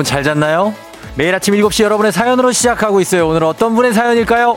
[0.00, 0.74] 여러분 잘 잤나요?
[1.14, 3.28] 매일 아침 7시 여러분의 사연으로 시작하고 있어요.
[3.28, 4.56] 오늘 어떤 분의 사연일까요?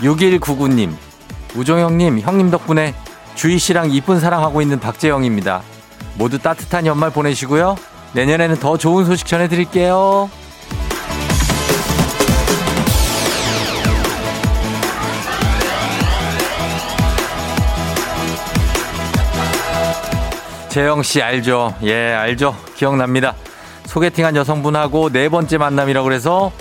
[0.00, 0.92] 6199님,
[1.54, 2.94] 우종형님, 형님 덕분에
[3.36, 5.62] 주희 씨랑 이쁜 사랑하고 있는 박재영입니다.
[6.16, 7.76] 모두 따뜻한 연말 보내시고요.
[8.14, 10.28] 내년에는 더 좋은 소식 전해드릴게요.
[20.78, 21.74] 재영 씨 알죠?
[21.82, 22.54] 예, 알죠.
[22.76, 23.34] 기억납니다.
[23.86, 26.52] 소개팅한 여성분하고 네 번째 만남이라고 그래서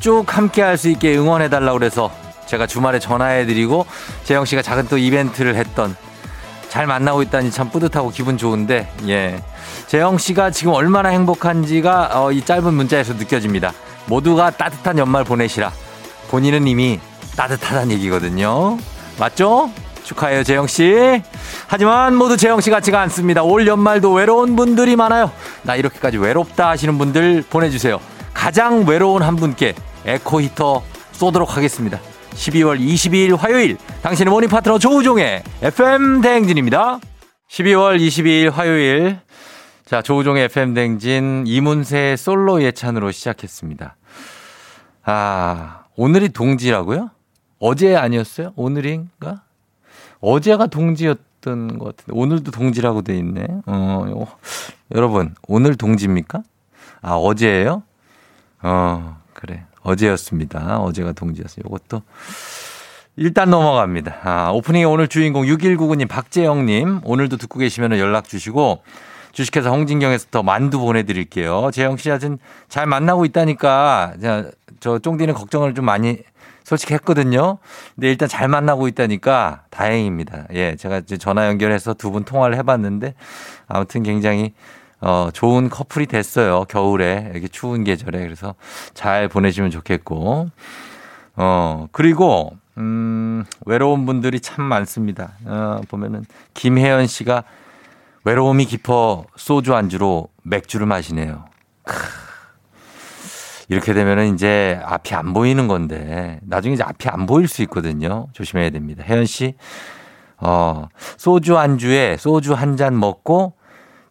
[0.00, 2.10] 쭉 함께 할 수 있게 응원해 달라고 그래서
[2.46, 3.84] 제가 주말에 전화해 드리고
[4.24, 5.94] 재영 씨가 작은 또 이벤트를 했던
[6.70, 9.42] 잘 만나고 있다니 참 뿌듯하고 기분 좋은데 예.
[9.88, 13.74] 재영 씨가 지금 얼마나 행복한지가 어, 이 짧은 문자에서 느껴집니다.
[14.06, 15.70] 모두가 따뜻한 연말 보내시라.
[16.30, 16.98] 본인은 이미
[17.36, 18.78] 따뜻하다는 얘기거든요.
[19.18, 19.70] 맞죠?
[20.06, 21.20] 축하해요, 재영 씨.
[21.66, 23.42] 하지만 모두 재영 씨 같지가 않습니다.
[23.42, 25.32] 올 연말도 외로운 분들이 많아요.
[25.62, 28.00] 나 이렇게까지 외롭다 하시는 분들 보내주세요.
[28.32, 31.98] 가장 외로운 한 분께 에코 히터 쏘도록 하겠습니다.
[32.34, 37.00] 12월 22일 화요일 당신의 morning 파트너 조우종의 FM 대행진입니다.
[37.50, 39.18] 12월 22일 화요일
[39.84, 43.96] 자 조우종의 FM 대행진 이문세의 솔로 예찬으로 시작했습니다.
[45.04, 47.10] 아 오늘이 동지라고요?
[47.58, 48.52] 어제 아니었어요?
[48.54, 49.45] 오늘인가?
[50.20, 53.46] 어제가 동지였던 것 같은데 오늘도 동지라고 돼 있네.
[53.66, 54.26] 어,
[54.94, 56.42] 여러분 오늘 동지입니까?
[57.02, 57.82] 아 어제예요?
[58.62, 60.78] 어 그래 어제였습니다.
[60.80, 61.62] 어제가 동지였어요.
[61.66, 62.02] 이것도
[63.16, 64.20] 일단 넘어갑니다.
[64.24, 68.82] 아, 오프닝의 오늘 주인공 6199님 박재영님 오늘도 듣고 계시면 연락 주시고
[69.32, 71.70] 주식회사 홍진경에서 더 만두 보내드릴게요.
[71.72, 72.38] 재영 씨 아직
[72.68, 74.14] 잘 만나고 있다니까
[74.80, 76.18] 저 쫑디는 걱정을 좀 많이
[76.66, 77.58] 솔직히 했거든요.
[77.94, 80.46] 근데 일단 잘 만나고 있다니까 다행입니다.
[80.52, 83.14] 예, 제가 이제 전화 연결해서 두 분 통화를 해봤는데
[83.68, 84.52] 아무튼 굉장히
[85.00, 86.64] 어, 좋은 커플이 됐어요.
[86.64, 88.56] 겨울에 이렇게 추운 계절에 그래서
[88.94, 90.48] 잘 보내시면 좋겠고
[91.36, 95.34] 어 그리고 음 외로운 분들이 참 많습니다.
[95.44, 96.24] 어, 보면은
[96.54, 97.44] 김혜연 씨가
[98.24, 101.44] 외로움이 깊어 소주 안주로 맥주를 마시네요.
[101.84, 102.25] 크.
[103.68, 108.28] 이렇게 되면은 이제 앞이 안 보이는 건데 나중에 이제 앞이 안 보일 수 있거든요.
[108.32, 109.02] 조심해야 됩니다.
[109.06, 109.54] 혜연 씨,
[110.38, 113.54] 어, 소주 안주에 소주 한 잔 먹고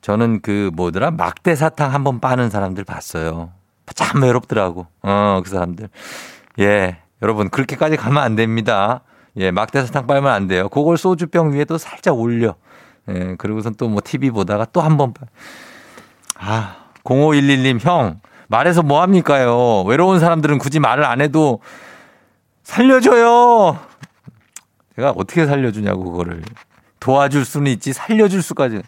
[0.01, 3.51] 저는 그 뭐더라 막대 사탕 한 번 빠는 사람들 봤어요.
[3.93, 4.87] 참 외롭더라고.
[5.03, 5.89] 어, 그 사람들.
[6.59, 9.01] 예, 여러분 그렇게까지 가면 안 됩니다.
[9.37, 10.69] 예, 막대 사탕 빨면 안 돼요.
[10.69, 12.55] 그걸 소주병 위에 또 살짝 올려.
[13.09, 15.27] 예, 그리고선 또 뭐 TV 보다가 또 한번 빨.
[16.37, 18.19] 아, 0511님 형.
[18.47, 19.83] 말해서 뭐 합니까요?
[19.83, 21.59] 외로운 사람들은 굳이 말을 안 해도
[22.63, 23.79] 살려줘요.
[24.95, 26.41] 제가 어떻게 살려주냐고 그거를
[26.99, 28.81] 도와줄 수는 있지 살려줄 수까지.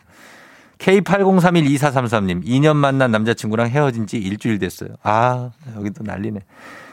[0.79, 4.89] K80312433님 2년 만난 남자친구랑 헤어진 지 일주일 됐어요.
[5.03, 6.39] 아 여기 또 난리네.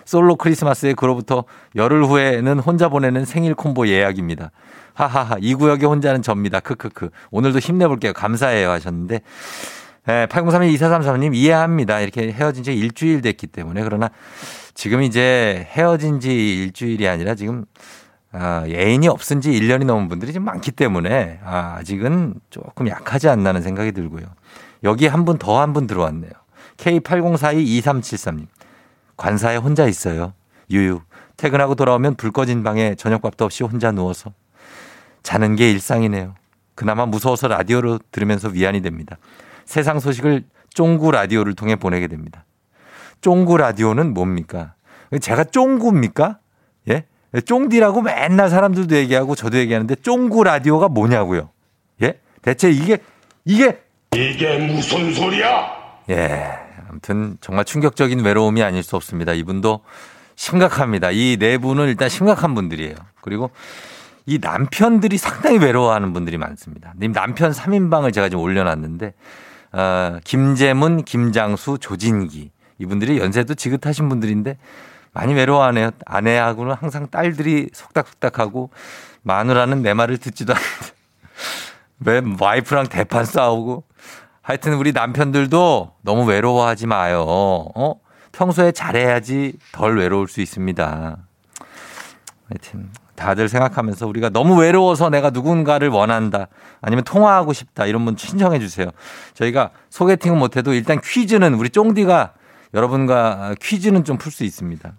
[0.05, 1.45] 솔로 크리스마스에 그로부터
[1.77, 4.51] 열흘 후에는 혼자 보내는 생일 콤보 예약입니다.
[4.95, 6.61] 하하하 이 구역에 혼자는 접니다.
[6.61, 8.13] 크크크 오늘도 힘내볼게요.
[8.13, 9.23] 감사해요 하셨는데
[10.07, 12.01] 네, 8031-2433님 이해합니다.
[12.01, 13.83] 이렇게 헤어진 지 일주일 됐기 때문에.
[13.83, 14.11] 그러나
[14.75, 17.65] 지금 이제 헤어진 지 일주일이 아니라 지금
[18.33, 23.63] 아, 애인이 없은 지 1년이 넘은 분들이 좀 많기 때문에 아, 아직은 조금 약하지 않나는
[23.63, 24.25] 생각이 들고요.
[24.83, 26.33] 여기 한 분 더 한 분 들어왔네요.
[26.77, 28.47] K8042-2373님.
[29.17, 30.35] 관사에 혼자 있어요.
[30.71, 31.01] 유유.
[31.37, 34.33] 퇴근하고 돌아오면 불 꺼진 방에 저녁밥도 없이 혼자 누워서
[35.23, 36.35] 자는 게 일상이네요.
[36.75, 39.17] 그나마 무서워서 라디오로 들으면서 위안이 됩니다.
[39.65, 40.45] 세상 소식을
[40.75, 42.45] 쫑구 라디오를 통해 보내게 됩니다.
[43.21, 44.75] 쫑구 라디오는 뭡니까?
[45.21, 46.39] 제가 쫑구입니까?
[46.91, 47.05] 예?
[47.47, 51.51] 쫑디라고 맨날 사람들도 얘기하고 저도 얘기하는데 쫑구 라디오가 뭐냐고요?
[52.03, 52.19] 예?
[52.43, 52.99] 대체 이게
[53.45, 53.81] 이게
[54.15, 55.67] 이게 무슨 소리야?
[56.11, 56.45] 예.
[56.89, 59.33] 아무튼 정말 충격적인 외로움이 아닐 수 없습니다.
[59.33, 59.81] 이분도
[60.37, 61.11] 심각합니다.
[61.11, 62.95] 이 네 분은 일단 심각한 분들이에요.
[63.21, 63.51] 그리고
[64.27, 66.93] 이 남편들이 상당히 외로워하는 분들이 많습니다.
[66.99, 69.13] 님 남편 3인방을 제가 지금 올려놨는데
[69.75, 74.57] 어, 김재문, 김장수, 조진기 이분들이 연세도 지긋하신 분들인데
[75.13, 75.91] 많이 외로워하네요.
[76.07, 78.71] 아내하고는 항상 딸들이 속닥속닥하고
[79.23, 80.95] 마누라는 내 말을 듣지도 않는데
[82.07, 83.85] 왜 와이프랑 대판 싸우고
[84.43, 87.25] 하여튼 우리 남편들도 너무 외로워하지 마요.
[87.27, 87.95] 어?
[88.33, 91.17] 평소에 잘해야지 덜 외로울 수 있습니다.
[92.49, 96.49] 하여튼 다들 생각하면서 우리가 너무 외로워서 내가 누군가를 원한다.
[96.81, 97.87] 아니면 통화하고 싶다.
[97.87, 98.91] 이런 분 신청해 주세요.
[99.35, 102.33] 저희가 소개팅은 못해도 일단 퀴즈는 우리 쫑디가
[102.75, 104.93] 여러분과 퀴즈는 좀 풀 수 있습니다.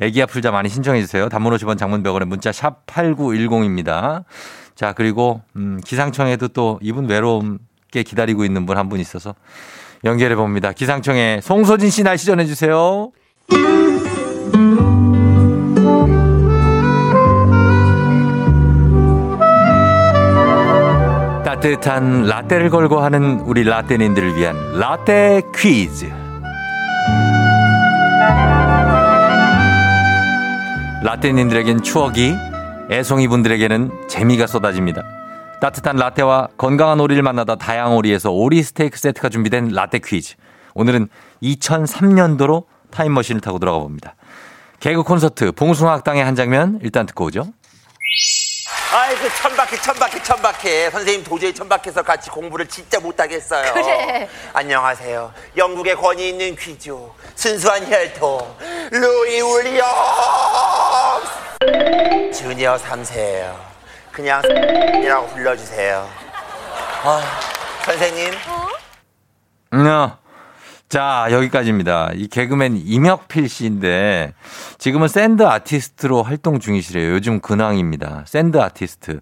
[0.00, 1.28] 애기야 풀자 많이 신청해 주세요.
[1.28, 4.24] 단문 50원 장문병원에 문자 샵 8910입니다.
[4.74, 9.34] 자, 그리고 음, 기상청에도 또 이분 외로움께 기다리고 있는 분한분 있어서
[10.04, 10.72] 연결해 봅니다.
[10.72, 13.12] 기상청에 송소진 씨 날씨 전해 주세요.
[21.64, 26.12] 따뜻한 라떼를 걸고 하는 우리 라떼님들을 위한 라떼 퀴즈.
[31.02, 32.34] 라떼님들에겐 추억이,
[32.90, 35.04] 애송이 분들에게는 재미가 쏟아집니다.
[35.62, 40.34] 따뜻한 라떼와 건강한 오리를 만나다 다양오리에서 오리 스테이크 세트가 준비된 라떼 퀴즈.
[40.74, 41.08] 오늘은
[41.42, 44.16] 2003년도로 타임머신을 타고 들어가 봅니다.
[44.80, 47.46] 개그 콘서트 봉숭아 학당의 한 장면 일단 듣고 오죠.
[48.96, 53.74] 아이고 천박해 천박해 천박해 선생님 도저히 천박해서 같이 공부를 진짜 못하겠어요.
[53.74, 54.28] 그래.
[54.52, 55.34] 안녕하세요.
[55.56, 58.56] 영국의 권위 있는 귀족 순수한 혈통
[58.92, 59.82] 루이 윌리엄스.
[62.38, 63.56] 주니어 3세예요.
[64.12, 64.40] 그냥
[65.02, 66.08] 이라고 불러주세요.
[67.02, 67.40] 아,
[67.86, 68.32] 선생님.
[69.72, 70.10] 음,
[70.94, 72.12] 자, 여기까지입니다.
[72.14, 74.32] 이 개그맨 임혁필 씨인데
[74.78, 77.14] 지금은 sand 아티스트로 활동 중이시래요.
[77.14, 78.22] 요즘 근황입니다.
[78.28, 79.18] sand 아티스트.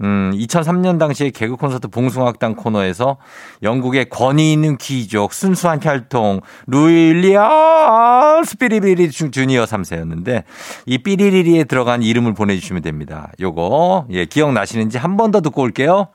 [0.00, 3.18] 음, 2003년 당시에 개그 콘서트 봉숭아학당 코너에서
[3.62, 10.44] 영국의 권위 있는 귀족, 순수한 혈통, 루일리아 스피리비리 주니어 3세였는데
[10.86, 13.30] 이 삐리리리에 들어간 이름을 보내주시면 됩니다.
[13.38, 16.08] 요거, 예, 기억나시는지 한 번 더 듣고 올게요.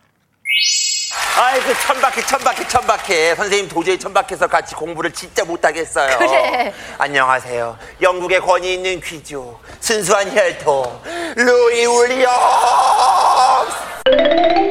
[1.39, 3.35] 아이고 천박해 천박해 천박해.
[3.35, 6.17] 선생님 도저히 천박해서 같이 공부를 진짜 못하겠어요.
[6.17, 6.73] 그래.
[6.97, 7.77] 안녕하세요.
[8.01, 10.99] 영국의 권위 있는 귀족 순수한 혈통
[11.35, 12.37] 루이 윌리엄스.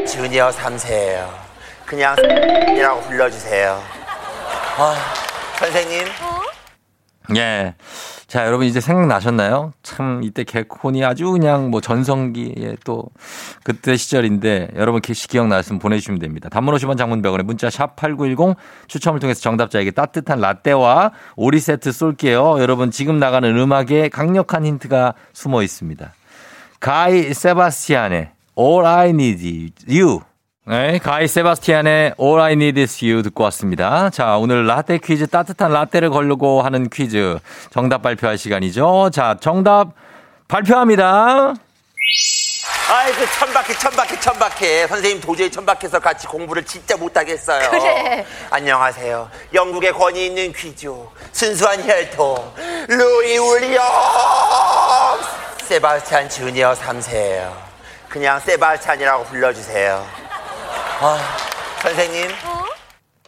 [0.09, 1.31] 주니어 3세예요.
[1.85, 2.17] 그냥
[2.77, 3.81] 이라고 불러주세요.
[4.79, 5.15] 아,
[5.61, 6.09] 선생님.
[7.37, 7.75] 예.
[8.26, 9.73] 자, 여러분 이제 생각나셨나요?
[9.84, 13.05] 참, 이때 개콘이 아주 그냥 뭐 전성기에 또
[13.62, 16.49] 그때 시절인데 여러분 기- 기억나셨으면 보내주시면 됩니다.
[16.49, 18.56] 단문 50원 장문병원에 문자 샵 8910
[18.88, 22.56] 추첨을 통해서 정답자에게 따뜻한 라떼와 오리 세트 쏠게요.
[22.61, 26.12] 여러분 지금 나가는 음악에 강력한 힌트가 숨어 있습니다.
[26.81, 30.20] 가이 세바스티안의 All I Need You.
[30.69, 34.11] 네, 가이 세바스티안의 All I Need Is You 듣고 왔습니다.
[34.11, 37.39] 자, 오늘 라떼 퀴즈 따뜻한 라떼를 걸고 하는 퀴즈
[37.71, 39.11] 정답 발표할 시간이죠.
[39.13, 39.91] 자, 정답
[40.49, 41.55] 발표합니다.
[42.89, 48.25] 아이고 천박해 천박해 천박해 선생님 도저히 천박해서 같이 공부를 진짜 못하겠어요 그래.
[48.51, 52.53] 안녕하세요 영국의 권위 있는 귀족 순수한 혈통
[52.89, 53.87] 루이 윌리엄스
[55.65, 57.53] 세바스찬 주니어 3세예요
[58.09, 60.25] 그냥 세바스찬이라고 불러주세요
[61.01, 61.19] 아,
[61.83, 62.29] 선생님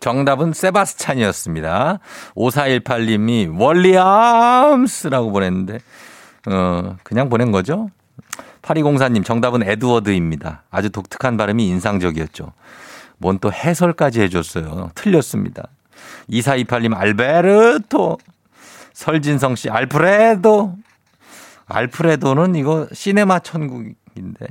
[0.01, 1.99] 정답은 세바스찬이었습니다.
[2.37, 5.81] 5418님이 월리암스라고 보냈는데,
[6.49, 7.91] 어, 그냥 보낸 거죠?
[8.63, 10.63] 8204님 정답은 에드워드입니다.
[10.71, 12.53] 아주 독특한 발음이 인상적이었죠.
[13.19, 14.91] 뭔 또 해설까지 해줬어요.
[14.95, 15.65] 틀렸습니다.
[16.31, 18.19] 2428님 알베르토.
[18.93, 20.77] 설진성 씨 알프레도.
[21.67, 24.47] 알프레도는 이거 시네마 천국인데.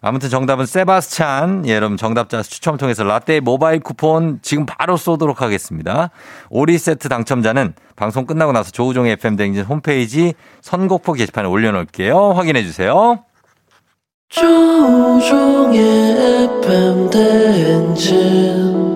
[0.00, 1.66] 아무튼 정답은 세바스찬.
[1.66, 6.10] 예, 여러분 정답자 추첨 통해서 라떼 모바일 쿠폰 지금 바로 쏘도록 하겠습니다.
[6.50, 12.32] 오리 세트 당첨자는 방송 끝나고 나서 조우종의 FM 댕진 홈페이지 선곡표 게시판에 올려놓을게요.
[12.32, 13.24] 확인해 주세요.
[14.28, 15.80] 조종의
[16.62, 18.95] FM 대행진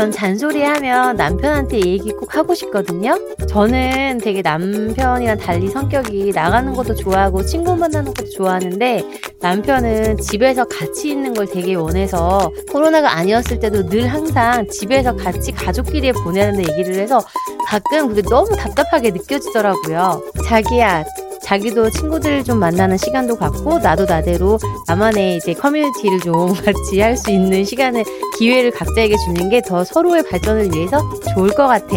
[0.00, 3.18] 전 잔소리하면 남편한테 얘기 꼭 하고 싶거든요.
[3.46, 9.04] 저는 되게 남편이랑 달리 성격이 나가는 것도 좋아하고 친구 만나는 것도 좋아하는데
[9.42, 16.12] 남편은 집에서 같이 있는 걸 되게 원해서 코로나가 아니었을 때도 늘 항상 집에서 같이 가족끼리
[16.12, 17.20] 보내는 얘기를 해서
[17.66, 20.22] 가끔 그게 너무 답답하게 느껴지더라고요.
[20.46, 21.04] 자기야,
[21.50, 27.32] 자기도 친구들 좀 만나는 시간도 갖고 나도 나대로 나만의 이제 커뮤니티를 좀 같이 할 수
[27.32, 28.04] 있는 시간을
[28.38, 31.00] 기회를 각자에게 주는 게 더 서로의 발전을 위해서
[31.34, 31.96] 좋을 것 같아.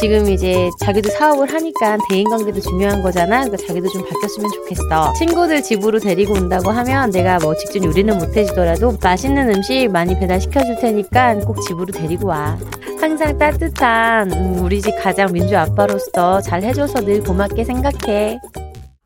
[0.00, 3.42] 지금 이제 자기도 사업을 하니까 대인 관계도 중요한 거잖아.
[3.42, 5.12] 그러니까 자기도 좀 바뀌었으면 좋겠어.
[5.14, 10.64] 친구들 집으로 데리고 온다고 하면 내가 뭐 직접 요리는 못 해주더라도 맛있는 음식 많이 배달시켜
[10.64, 12.56] 줄 테니까 꼭 집으로 데리고 와.
[13.00, 18.38] 항상 따뜻한 음, 우리 집 가장 민주 아빠로서 잘 해줘서 늘 고맙게 생각해.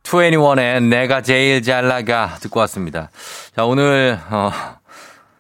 [0.09, 3.11] 21의 내가 제일 잘 나가 듣고 왔습니다.
[3.55, 4.51] 자, 오늘, 어,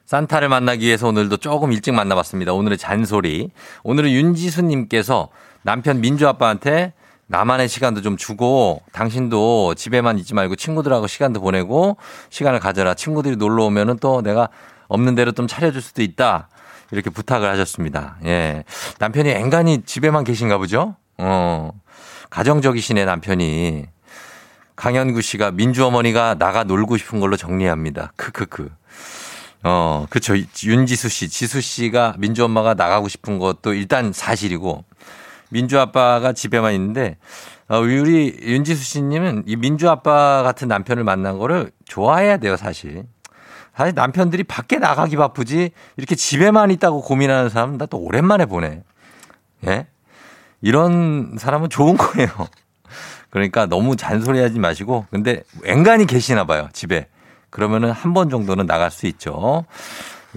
[0.04, 2.52] 산타를 만나기 위해서 오늘도 조금 일찍 만나봤습니다.
[2.52, 3.50] 오늘의 잔소리.
[3.82, 5.28] 오늘은 윤지수님께서
[5.62, 6.92] 남편 민주 아빠한테
[7.28, 11.96] 나만의 시간도 좀 주고 당신도 집에만 있지 말고 친구들하고 시간도 보내고
[12.30, 12.94] 시간을 가져라.
[12.94, 14.48] 친구들이 놀러 오면은 또 내가
[14.88, 16.48] 없는 대로 좀 차려줄 수도 있다.
[16.90, 18.16] 이렇게 부탁을 하셨습니다.
[18.24, 18.64] 예.
[18.98, 20.96] 남편이 앵간히 집에만 계신가 보죠?
[21.18, 21.72] 어.
[22.30, 23.97] 가정적이시네, 남편이.
[24.78, 28.12] 강현구 씨가 민주 어머니가 나가 놀고 싶은 걸로 정리합니다.
[28.14, 28.70] 크크크.
[29.64, 30.34] 어, 그쵸.
[30.36, 34.84] 윤지수 씨, 지수 씨가 민주 엄마가 나가고 싶은 것도 일단 사실이고,
[35.50, 37.16] 민주 아빠가 집에만 있는데,
[37.66, 43.02] 어, 우리 윤지수 씨님은 이 민주 아빠 같은 남편을 만난 거를 좋아해야 돼요, 사실.
[43.74, 48.84] 사실 남편들이 밖에 나가기 바쁘지, 이렇게 집에만 있다고 고민하는 사람은 나또 오랜만에 보네.
[49.66, 49.88] 예?
[50.60, 52.28] 이런 사람은 좋은 거예요.
[53.38, 57.06] 그러니까 너무 잔소리 하지 마시고, 근데 앵간히 계시나 봐요, 집에.
[57.50, 59.64] 그러면은 한 번 정도는 나갈 수 있죠.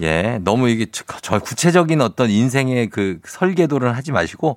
[0.00, 4.56] 예, 너무 이게 저 구체적인 어떤 인생의 그 설계도를 하지 마시고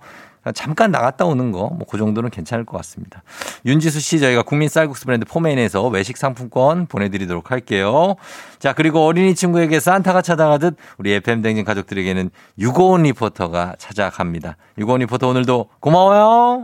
[0.53, 3.23] 잠깐 나갔다 오는 거, 뭐 그 정도는 괜찮을 것 같습니다.
[3.65, 8.15] 윤지수 씨 저희가 국민 쌀국수 브랜드 포메인에서 외식 상품권 보내드리도록 할게요.
[8.59, 14.55] 자, 그리고 어린이 친구에게 산타가 찾아가듯 우리 FM 대행진 가족들에게는 유고원 리포터가 찾아갑니다.
[14.77, 16.63] 유고원 리포터 오늘도 고마워요.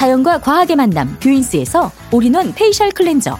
[0.00, 3.36] 자연과 과학의 만남 뷰인스에서 all-in-one facial cleanser.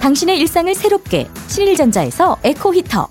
[0.00, 3.08] 당신의 일상을 새롭게 신일전자에서 에코 히터.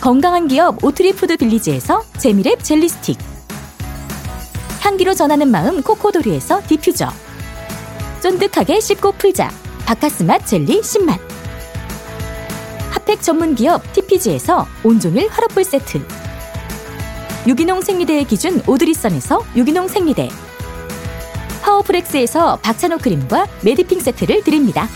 [0.00, 3.18] 건강한 기업 오트리푸드 빌리지에서 재미랩 젤리 스틱.
[4.80, 7.12] 향기로 전하는 마음 코코도리에서 디퓨저.
[8.22, 9.50] 쫀득하게 씹고 풀자.
[9.84, 11.20] 박카스맛 젤리 10맛
[12.92, 16.00] 핫팩 전문 기업 TPG에서 온종일 화롯불 세트.
[17.46, 20.30] 유기농 생리대의 기준 오드리선에서 유기농 생리대
[21.78, 24.86] 파워프렉스에서 박찬호 크림과 메디핑 세트를 드립니다.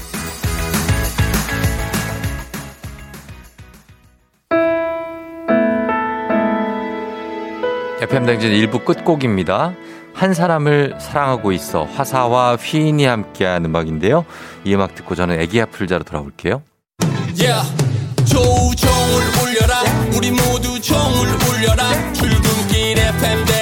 [8.00, 9.74] FM 댕진 1부 끝곡입니다.
[10.14, 14.24] 한 사람을 사랑하고 있어 화사와 휘인이 함께한 음악인데요.
[14.64, 16.62] 이 음악 듣고 저는 애기야 풀자로 돌아올게요.
[17.38, 17.62] Yeah.
[18.26, 19.82] 조종을 울려라
[20.16, 23.61] 우리 모두 종을 울려라 출근길 FM 대행진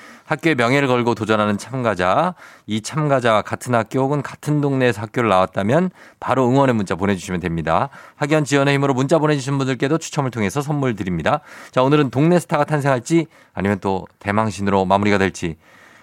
[0.25, 2.35] 학교의 명예를 걸고 도전하는 참가자.
[2.67, 7.89] 이 참가자와 같은 학교 혹은 같은 동네에서 학교를 나왔다면 바로 응원의 문자 보내주시면 됩니다.
[8.15, 11.41] 학연 지연의 힘으로 문자 보내주신 분들께도 추첨을 통해서 선물 드립니다.
[11.71, 15.57] 자, 오늘은 동네 스타가 탄생할지 아니면 또 대망신으로 마무리가 될지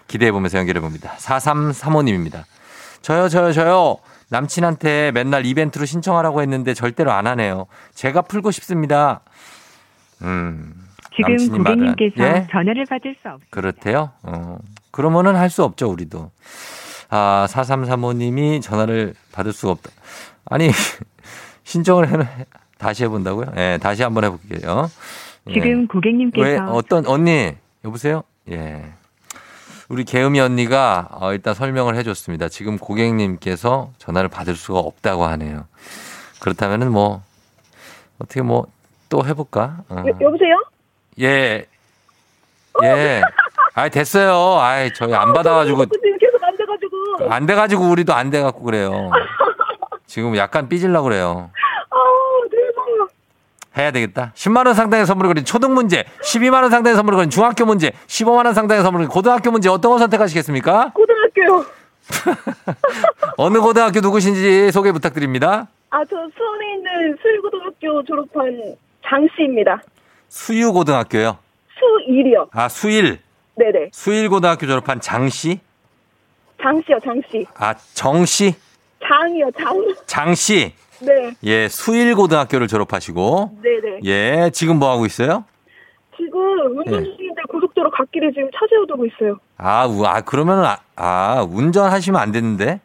[0.08, 1.12] 기대해보면서 연결해봅니다.
[1.16, 2.44] 4335님입니다.
[3.02, 3.98] 저요, 저요, 저요.
[4.30, 7.66] 남친한테 맨날 이벤트로 신청하라고 했는데 절대로 안 하네요.
[7.94, 9.20] 제가 풀고 싶습니다.
[10.22, 10.87] 음.
[11.18, 12.46] 지금 고객님께서 예?
[12.50, 13.40] 전화를 받을 수 없.
[13.50, 14.10] 그렇대요.
[14.22, 14.58] 어.
[14.90, 16.30] 그러면은 할 수 없죠, 우리도.
[17.10, 19.90] 아, 4335님이 전화를 받을 수가 없다.
[20.46, 20.70] 아니,
[21.64, 22.26] 신청을 해,
[22.78, 23.52] 다시 해본다고요?
[23.56, 24.90] 예, 다시 한번 해볼게요.
[25.48, 25.52] 예.
[25.52, 27.52] 지금 고객님께서 왜, 어떤, 언니,
[27.84, 28.22] 여보세요?
[28.50, 28.92] 예.
[29.88, 32.48] 우리 개음이 언니가 어, 일단 설명을 해줬습니다.
[32.50, 35.66] 지금 고객님께서 전화를 받을 수가 없다고 하네요.
[36.40, 37.22] 그렇다면은 뭐,
[38.18, 38.66] 어떻게 뭐,
[39.08, 39.78] 또 해볼까?
[39.88, 40.04] 어.
[40.06, 40.62] 여 보세요?
[41.20, 41.66] 예.
[42.82, 43.22] 예.
[43.74, 44.58] 아이, 됐어요.
[44.60, 47.30] 아이, 저희 안 받아가지고, 계속 안 돼가지고.
[47.32, 49.10] 안 돼가지고 우리도 안 돼갖고 그래요.
[50.06, 51.50] 지금 약간 삐질라 그래요.
[51.90, 51.96] 아
[52.50, 53.08] 대박.
[53.76, 54.32] 해야 되겠다.
[54.34, 59.06] 10만원 상당의 선물을 거린 초등 문제, 12만원 상당의 선물을 거린 중학교 문제, 15만원 상당의 선물을
[59.06, 60.92] 거린 고등학교 문제 어떤 거 선택하시겠습니까?
[60.94, 61.66] 고등학교요.
[63.36, 65.66] 어느 고등학교 누구신지 소개 부탁드립니다.
[65.90, 68.76] 아 저 수원에 있는 수일고등학교 졸업한
[69.08, 69.80] 장씨입니다.
[70.28, 71.38] 수유고등학교요.
[71.78, 72.48] 수일이요.
[72.52, 73.20] 아, 수일.
[73.56, 73.90] 네네.
[73.92, 75.60] 수일고등학교 졸업한 장씨?
[76.62, 77.46] 장씨요 장씨.
[77.56, 78.54] 아, 정씨?
[79.06, 79.94] 장이요 장.
[80.06, 80.74] 장씨?
[81.00, 81.30] 네.
[81.44, 84.00] 예, 수일고등학교를 졸업하시고, 네네.
[84.04, 85.44] 예, 지금 뭐 하고 있어요?
[86.16, 86.40] 지금
[86.78, 87.16] 운전 예.
[87.16, 89.38] 중인데 고속도로 갓길에 지금 차 세워두고 있어요.
[89.56, 92.80] 아, 우- 아, 그러면은, 아, 아, 운전하시면 안 되는데?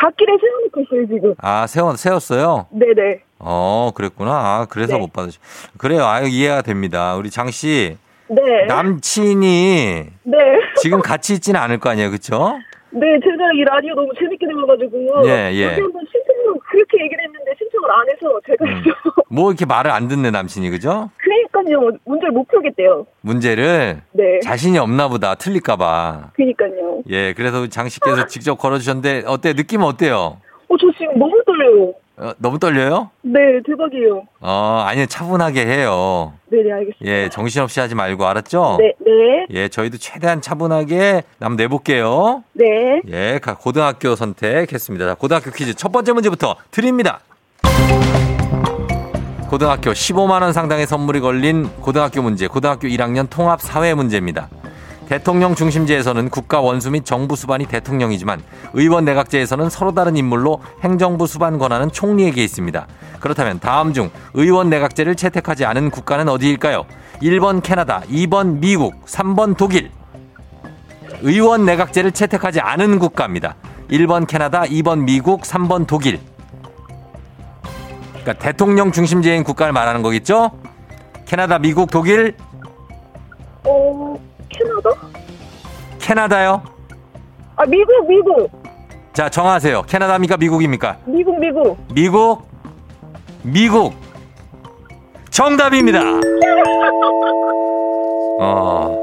[0.00, 1.34] 갓길에 세워놓고 있어요 지금.
[1.38, 2.66] 아, 세워, 세웠어요?
[2.70, 3.20] 네네.
[3.38, 4.30] 어, 그랬구나.
[4.32, 4.98] 아, 그래서 네.
[5.00, 5.38] 못 받으시.
[5.76, 6.04] 그래요.
[6.04, 7.16] 아유, 이해가 됩니다.
[7.16, 7.96] 우리 장 씨,
[8.28, 8.66] 네.
[8.66, 10.38] 남친이 네.
[10.76, 12.10] 지금 같이 있지는 않을 거 아니에요.
[12.10, 12.54] 그쵸?
[12.92, 15.66] 네, 제가 이 라디오 너무 재밌게 들어가지고 예, 예.
[15.66, 15.92] 한번
[16.70, 18.82] 그렇게 얘기를 했는데 신청을 안 해서 제가 음.
[19.30, 21.10] 뭐 이렇게 말을 안 듣는 남친이, 그죠?
[21.18, 23.06] 그러니까요 문제를 못 풀겠대요.
[23.20, 25.34] 문제를 네, 자신이 없나 보다.
[25.34, 26.30] 틀릴까 봐.
[26.34, 27.02] 그러니까요.
[27.10, 29.52] 예, 그래서 우리 장씨께서 직접 걸어 주셨는데, 어때?
[29.52, 30.40] 느낌은 어때요?
[30.68, 31.92] 어, 저 지금 너무 떨려요.
[32.22, 33.08] 어, 너무 떨려요?
[33.22, 34.24] 네, 대박이에요.
[34.40, 36.34] 어, 아니, 차분하게 해요.
[36.50, 37.06] 네, 네, 알겠습니다.
[37.06, 38.76] 예, 정신없이 하지 말고, 알았죠?
[38.78, 42.44] 네, 네, 예, 저희도 최대한 차분하게 한번 내볼게요.
[42.52, 43.00] 네.
[43.08, 45.06] 예, 가- 고등학교 선택했습니다.
[45.06, 47.20] 자, 고등학교 퀴즈 첫 번째 문제부터 드립니다.
[49.48, 54.48] 고등학교 15만원 상당의 선물이 걸린 고등학교 문제, 고등학교 1학년 통합 사회 문제입니다.
[55.10, 58.40] 대통령 중심제에서는 국가 원수 및 정부 수반이 대통령이지만
[58.74, 62.86] 의원 내각제에서는 서로 다른 인물로 행정부 수반 권한은 총리에게 있습니다.
[63.18, 66.84] 그렇다면 다음 중 의원 내각제를 채택하지 않은 국가는 어디일까요?
[67.22, 69.90] 1번 캐나다, 2번 미국, 3번 독일.
[71.22, 73.56] 의원 내각제를 채택하지 않은 국가입니다.
[73.90, 76.20] 1번 캐나다, 2번 미국, 3번 독일.
[78.10, 80.52] 그러니까 대통령 중심제인 국가를 말하는 거겠죠?
[81.26, 82.36] 캐나다, 미국, 독일,
[83.64, 84.29] 어,
[84.60, 84.90] 캐나다?
[85.98, 86.62] 캐나다요.
[87.56, 88.50] 아, 미국, 미국,
[89.12, 89.82] 자, 정하세요.
[89.82, 90.36] 캐나다입니까?
[90.36, 90.98] 미국입니까?
[91.06, 91.76] 미국, 미국.
[91.92, 92.48] 미국,
[93.42, 93.94] 미국.
[95.30, 96.00] 정답입니다.
[98.40, 98.96] 어,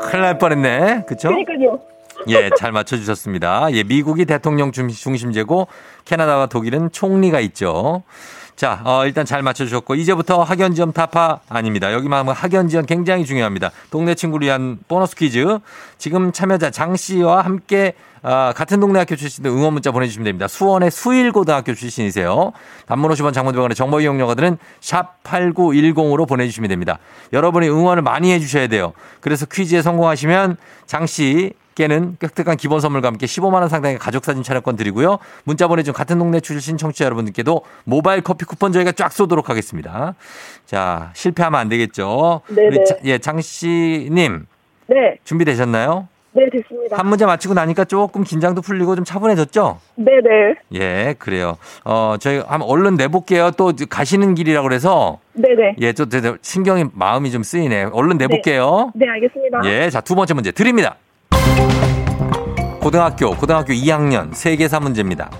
[0.00, 1.04] 큰일 날 뻔했네.
[1.06, 1.28] 그쵸?
[1.28, 1.78] 그러니까요.
[2.28, 3.68] 예, 잘 맞춰주셨습니다.
[3.72, 5.66] 예, 미국이 대통령 중- 중심제고
[6.04, 8.02] 캐나다와 독일은 총리가 있죠.
[8.54, 11.92] 자, 어, 일단 잘 맞춰주셨고 이제부터 학연지원 타파 아닙니다.
[11.92, 13.70] 여기만 학연지원 굉장히 중요합니다.
[13.90, 15.58] 동네 친구를 위한 보너스 퀴즈.
[15.98, 20.46] 지금 참여자 장 씨와 함께 아, 같은 동네 학교 출신들 응원 문자 보내주시면 됩니다.
[20.46, 22.52] 수원의 수일고등학교 출신이세요.
[22.86, 27.00] 단문 50원 장문대방원의 정보 이용료가들은 샵 8910으로 보내주시면 됩니다.
[27.32, 28.92] 여러분이 응원을 많이 해주셔야 돼요.
[29.20, 30.56] 그래서 퀴즈에 성공하시면
[30.86, 35.18] 장씨 께는 획득한 기본 선물과 함께 15만 원 상당의 가족 사진 촬영권 드리고요.
[35.44, 40.14] 문자 보내준 같은 동네 출신 청취자 여러분들께도 모바일 커피 쿠폰 저희가 쫙 쏘도록 하겠습니다.
[40.66, 42.42] 자, 실패하면 안 되겠죠.
[42.48, 42.66] 네네.
[42.68, 44.46] 우리 자- 예, 장 씨님
[44.88, 46.08] 네, 준비되셨나요?
[46.34, 46.96] 네, 됐습니다.
[46.96, 49.80] 한 문제 맞히고 나니까 조금 긴장도 풀리고 좀 차분해졌죠?
[49.96, 51.58] 네, 네, 예, 그래요.
[51.84, 53.50] 어, 저희 한번 얼른 내볼게요.
[53.50, 55.74] 또 가시는 길이라 그래서 네, 네.
[55.80, 56.08] 예, 좀
[56.40, 57.84] 신경이 마음이 좀 쓰이네.
[57.92, 58.92] 얼른 내볼게요.
[58.94, 59.60] 네, 알겠습니다.
[59.66, 60.96] 예, 자, 두 번째 문제 드립니다.
[62.80, 65.30] 고등학교, 고등학교 2학년 세계사 문제입니다.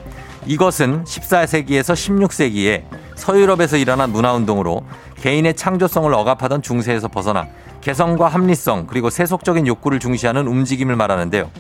[0.47, 4.83] 이것은 14세기에서 16세기에 서유럽에서 일어난 문화운동으로
[5.17, 7.47] 개인의 창조성을 억압하던 중세에서 벗어나
[7.81, 11.51] 개성과 합리성 그리고 세속적인 욕구를 중시하는 움직임을 말하는데요.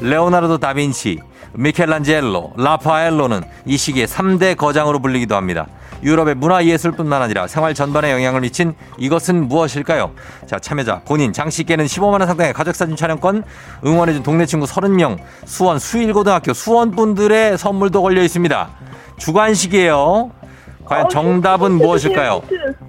[0.00, 1.20] 레오나르도 다빈치,
[1.54, 5.68] 미켈란젤로, 라파엘로는 이 시기에 3대 거장으로 불리기도 합니다.
[6.02, 10.12] 유럽의 문화예술뿐만 아니라 생활 전반에 영향을 미친 이것은 무엇일까요?
[10.46, 13.44] 자, 참여자 본인 장씨께는 15만원 상당의 가족사진 촬영권,
[13.84, 18.70] 응원해준 동네 친구 30명, 수원 수일고등학교 수원분들의 선물도 걸려 있습니다.
[19.18, 20.30] 주관식이에요.
[20.84, 22.42] 과연 정답은 무엇일까요?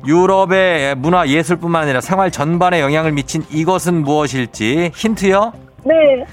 [0.08, 5.54] 유럽의 문화 예술뿐만 아니라 생활 전반에 영향을 미친 이것은 무엇일지 힌트요?
[5.86, 6.26] 네.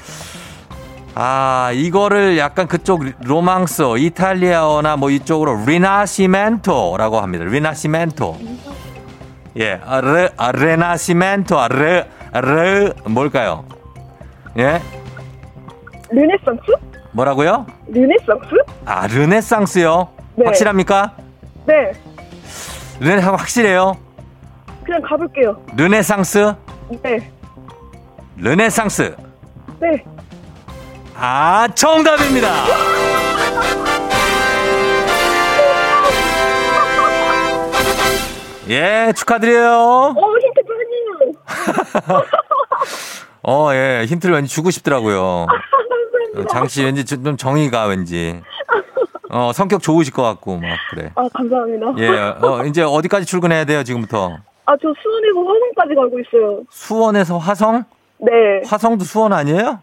[1.15, 7.45] 아, 이거를 약간 그쪽 로망스, 이탈리아어나 뭐 이쪽으로 rinascimento라고 합니다.
[7.45, 8.39] rinascimento.
[9.59, 13.65] 예, 아, 레, 아, rinascimento, 아, 레, 레, 뭘까요?
[14.57, 14.81] 예?
[16.11, 16.63] 르네상스?
[17.13, 17.67] 뭐라고요?
[17.89, 18.49] 르네상스?
[18.85, 20.09] 아, 르네상스요?
[20.37, 20.45] 네.
[20.45, 21.17] 확실합니까?
[21.67, 21.93] 네.
[23.01, 23.97] 르네, 확실해요?
[24.85, 25.61] 그냥 가볼게요.
[25.77, 26.55] 르네상스?
[27.03, 27.31] 네.
[28.37, 29.17] 르네상스.
[29.81, 30.05] 네.
[31.23, 32.49] 아, 정답입니다.
[38.71, 40.15] 예, 축하드려요.
[40.17, 42.25] 어, 힌트 많이요.
[43.43, 45.47] 어, 예, 힌트를 왠지 주고 싶더라고요.
[45.47, 46.47] 감사합니다.
[46.55, 48.41] 장씨 왠지 좀 정의가 왠지.
[49.29, 51.13] 어, 성격 좋으실 것 같고, 막, 그래.
[51.17, 51.87] 아, 감사합니다.
[51.99, 52.09] 예,
[52.41, 54.39] 어, 이제 어디까지 출근해야 돼요, 지금부터?
[54.65, 56.63] 아, 저 수원에서 화성까지 가고 있어요.
[56.71, 57.85] 수원에서 화성?
[58.21, 58.63] 네.
[58.67, 59.81] 화성도 수원 아니에요?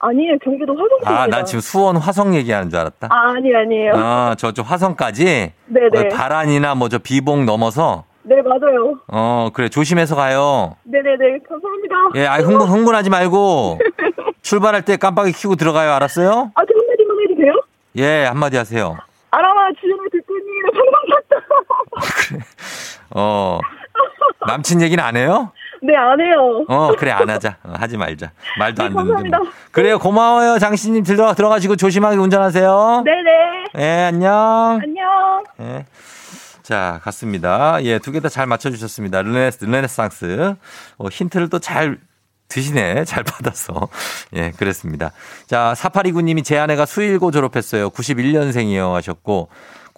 [0.00, 0.38] 아니에요.
[0.42, 1.18] 경기도 화성 쪽이에요.
[1.18, 3.08] 아, 난 지금 수원 화성 얘기하는 줄 알았다.
[3.10, 3.92] 아, 아니, 아니에요.
[3.94, 5.52] 아, 저쪽 화성까지?
[5.66, 5.98] 네네.
[5.98, 8.04] 어, 다란이나 뭐 저 비봉 넘어서?
[8.22, 8.98] 네, 맞아요.
[9.08, 10.76] 어, 그래, 조심해서 가요.
[10.84, 11.38] 네 네 네.
[11.48, 11.94] 감사합니다.
[12.16, 13.78] 예, 아 흥분, 흥분하지 말고,
[14.42, 16.50] 출발할 때 깜빡이 켜고 들어가요, 알았어요?
[16.54, 17.52] 아, 저 한마디만 해도 돼요?
[17.96, 18.96] 예, 한마디 하세요.
[19.30, 20.50] 아라마 주연을 듣고 있니?
[20.72, 22.44] 방방 봤다.
[23.14, 23.58] 어,
[24.46, 25.52] 남친 얘기는 안 해요?
[25.82, 26.64] 네, 안 해요.
[26.68, 27.56] 어, 그래, 안 하자.
[27.62, 28.32] 어, 하지 말자.
[28.58, 29.12] 말도 안 네, 듣는데.
[29.12, 29.22] 뭐.
[29.22, 29.38] 감사합니다.
[29.72, 31.04] 그래요, 고마워요, 장씨님.
[31.04, 33.02] 들어가, 들어가시고 조심하게 운전하세요.
[33.04, 33.30] 네네.
[33.78, 34.80] 예, 안녕.
[34.82, 35.44] 안녕.
[35.60, 35.86] 예.
[36.62, 37.82] 자, 갔습니다.
[37.82, 39.22] 예, 두 개 다 잘 맞춰주셨습니다.
[39.22, 40.54] 르네스, 르네상스.
[40.98, 41.98] 어, 힌트를 또 잘
[42.48, 43.04] 드시네.
[43.04, 43.88] 잘 받아서.
[44.34, 45.12] 예, 그랬습니다.
[45.46, 47.90] 자, 4829님이 제 아내가 수일고 졸업했어요.
[47.90, 48.92] 91년생이요.
[48.94, 49.48] 하셨고.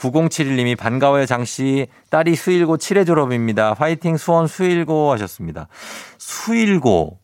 [0.03, 1.87] 9071님이 반가워요, 장씨.
[2.11, 3.75] 딸이 수일고 7회 졸업입니다.
[3.75, 5.69] 화이팅 수원 수일고 하셨습니다.
[6.19, 7.22] 수일고.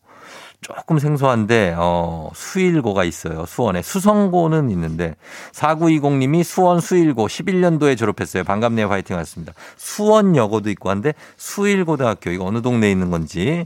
[0.61, 3.45] 조금 생소한데, 어, 수일고가 있어요.
[3.45, 3.81] 수원에.
[3.81, 5.15] 수성고는 있는데,
[5.53, 8.43] 4920님이 수원 수일고 11년도에 졸업했어요.
[8.43, 8.89] 반갑네요.
[8.89, 9.53] 화이팅 하셨습니다.
[9.77, 13.63] 수원여고도 있고 한데, 수일고등학교, 이거 어느 동네에 있는 건지,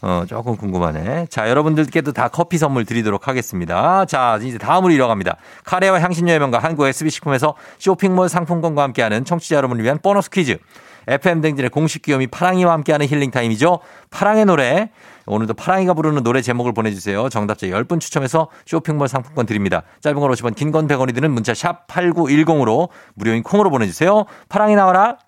[0.00, 1.26] 어, 조금 궁금하네.
[1.28, 4.06] 자, 여러분들께도 다 커피 선물 드리도록 하겠습니다.
[4.06, 5.36] 자, 이제 다음으로 이어갑니다.
[5.64, 10.56] 카레와 향신료의 명가 한국 SB식품에서 쇼핑몰 상품권과 함께하는 청취자 여러분을 위한 보너스 퀴즈.
[11.06, 13.80] FM댕진의 공식 귀요미 파랑이와 함께하는 힐링타임이죠.
[14.10, 14.90] 파랑의 노래.
[15.26, 17.28] 오늘도 파랑이가 부르는 노래 제목을 보내주세요.
[17.28, 19.82] 정답자 10분 추첨해서 쇼핑몰 상품권 드립니다.
[20.00, 24.24] 짧은 걸 50원, 긴 건 100원이 드는 문자 샵 8910으로 무료인 콩으로 보내주세요.
[24.48, 25.18] 파랑이 나와라.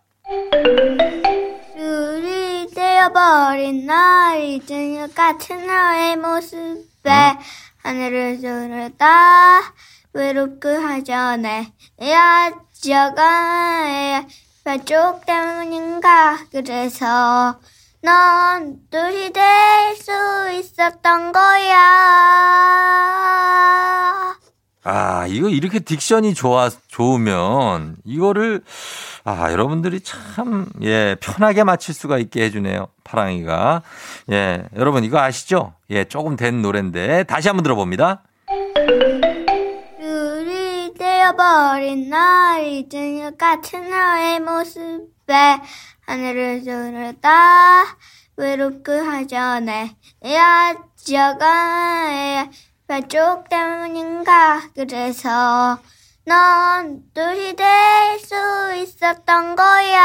[1.74, 7.11] 술이 되어버린 날 잊은 것 같은 너의 모습에
[7.83, 9.61] 하늘을 뚫었다
[10.12, 11.72] 외롭고 하전에
[12.85, 14.24] 여자가
[14.64, 17.59] 별쪽 때문인가 그래서
[18.03, 19.43] 넌 둘이 될
[19.97, 20.11] 수
[20.59, 21.77] 있었던 거야
[24.85, 28.62] 아, 이거 이렇게 딕션이 좋아, 좋으면 이거를
[29.25, 32.88] 아, 여러분들이 참, 예, 편하게 맞힐 수가 있게 해주네요.
[33.05, 33.83] 파랑이가.
[34.33, 35.75] 예, 여러분 이거 아시죠?
[35.91, 38.23] 예, 조금 된 노래인데 다시 한번 들어봅니다.
[40.01, 45.61] 술이 되어버린 날것 같은 너의 모습에
[46.07, 47.97] 하늘을 뚫었다
[48.37, 51.45] 외롭고 하전에 여자가
[52.88, 55.79] 별쪽 때문인가 그래서
[56.25, 58.35] 넌 둘이 될 수
[58.77, 59.99] 있었던 거야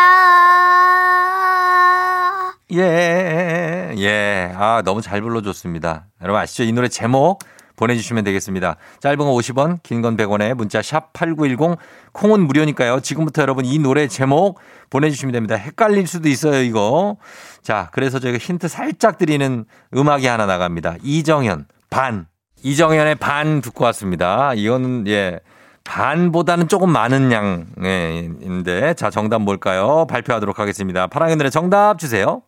[2.74, 4.52] 예, 예.
[4.56, 6.08] 아, 너무 잘 불러줬습니다.
[6.22, 6.64] 여러분 아시죠?
[6.64, 7.40] 이 노래 제목
[7.78, 8.76] 보내주시면 되겠습니다.
[9.00, 11.78] 짧은 거 50원, 긴 건 100원에 문자 샵 8910,
[12.12, 13.00] 콩은 무료니까요.
[13.00, 14.60] 지금부터 여러분 이 노래 제목
[14.90, 15.56] 보내주시면 됩니다.
[15.56, 17.18] 헷갈릴 수도 있어요, 이거.
[17.62, 19.64] 자, 그래서 저희가 힌트 살짝 드리는
[19.96, 20.96] 음악이 하나 나갑니다.
[21.04, 22.28] 이정현, 반.
[22.64, 24.54] 이정현의 반 듣고 왔습니다.
[24.56, 25.40] 이거는, 예.
[25.84, 30.06] 반보다는 조금 많은 양인데, 자, 정답 뭘까요?
[30.10, 31.08] 발표하도록 하겠습니다.
[31.08, 32.42] 파랑의 노래 정답 주세요.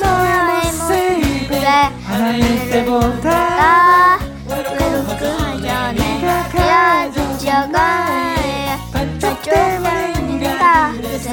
[0.00, 1.66] 너의 모습에
[2.04, 4.18] 하나님 때보다
[5.18, 7.76] 그하여 내가 가져가
[8.92, 11.30] 반짝 때문인가 그래서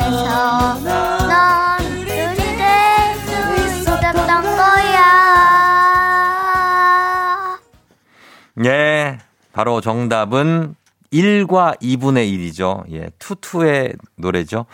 [8.65, 9.19] 예
[9.53, 10.75] 바로 정답은
[11.11, 12.83] 1과 2분의 1이죠.
[12.91, 14.65] 예, 투투의 노래죠.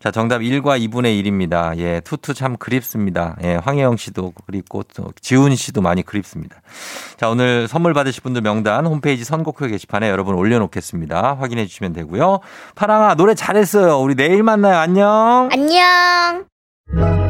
[0.00, 1.76] 자, 정답 1과 2분의 1입니다.
[1.78, 3.36] 예, 투투 참 그립습니다.
[3.42, 6.62] 예, 황혜영 씨도 그립고, 또 지훈 씨도 많이 그립습니다.
[7.16, 11.36] 자, 오늘 선물 받으실 분들 명단 홈페이지 선곡표 게시판에 여러분 올려놓겠습니다.
[11.38, 12.40] 확인해 주시면 되고요.
[12.74, 13.98] 파랑아, 노래 잘했어요.
[13.98, 14.78] 우리 내일 만나요.
[14.78, 15.48] 안녕.
[15.52, 17.29] 안녕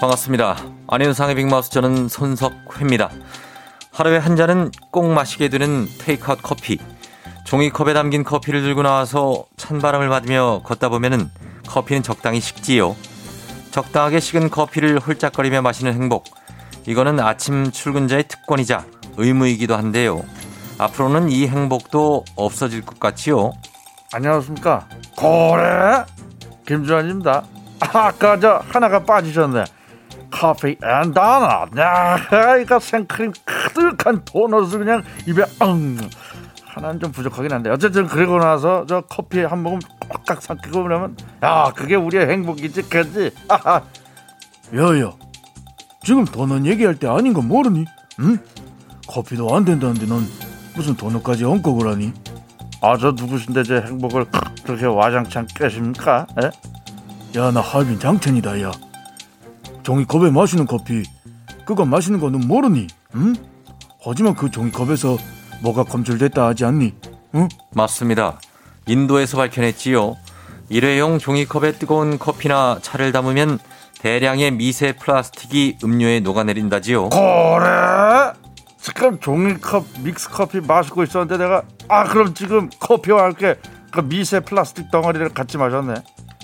[0.00, 0.56] 반갑습니다.
[0.86, 3.10] 안윤상의 빅마우스 저는 손석회입니다.
[3.90, 6.78] 하루에 한 잔은 꼭 마시게 되는 테이크아웃 커피.
[7.44, 11.28] 종이컵에 담긴 커피를 들고 나와서 찬바람을 맞으며 걷다 보면은
[11.66, 12.94] 커피는 적당히 식지요.
[13.72, 16.24] 적당하게 식은 커피를 홀짝거리며 마시는 행복.
[16.86, 18.84] 이거는 아침 출근자의 특권이자
[19.16, 20.22] 의무이기도 한데요.
[20.78, 23.50] 앞으로는 이 행복도 없어질 것 같지요.
[24.12, 26.04] 안녕하십니까 고래
[26.66, 27.42] 김주환입니다
[27.80, 29.64] 아까 저 하나가 빠지셨네
[30.30, 35.96] 커피 and 도넛 야 이거 생크림 가득한 도넛을 그냥 입에 엉
[36.66, 37.70] 하나는 좀 부족하긴 한데.
[37.70, 43.30] 어쨌든 그러고 나서 저 커피 한 모금 꽉꽉 삼키고 그러면 야 그게 우리의 행복이지 그지?
[44.74, 45.16] 여여
[46.04, 47.84] 지금 도넛 얘기할 때 아닌 거 모르니?
[48.20, 48.38] 응?
[49.08, 50.24] 커피도 안 된다는데 넌
[50.76, 52.12] 무슨 도넛까지 얹고 그러니?
[52.80, 54.26] 아 저 누구신데 제 행복을
[54.64, 56.26] 그렇게 와장창 깨십니까?
[57.34, 58.70] 야나 하빈 장첸이다 야
[59.88, 61.02] 종이컵에 마시는 커피
[61.64, 62.88] 그거 마시는 거는 모르니?
[63.14, 63.34] 응?
[64.04, 65.16] 하지만 그 종이컵에서
[65.62, 66.94] 뭐가 검출됐다 하지 않니?
[67.34, 67.48] 응?
[67.72, 68.38] 맞습니다.
[68.86, 70.14] 인도에서 밝혀냈지요.
[70.68, 73.58] 일회용 종이컵에 뜨거운 커피나 차를 담으면
[74.00, 77.08] 대량의 미세 플라스틱이 음료에 녹아내린다지요.
[77.08, 78.32] 그래?
[78.78, 83.56] 지금 종이컵 믹스 커피 마시고 있었는데 내가 아 그럼 지금 커피와 함께
[83.90, 85.94] 그 미세 플라스틱 덩어리를 같이 마셨네.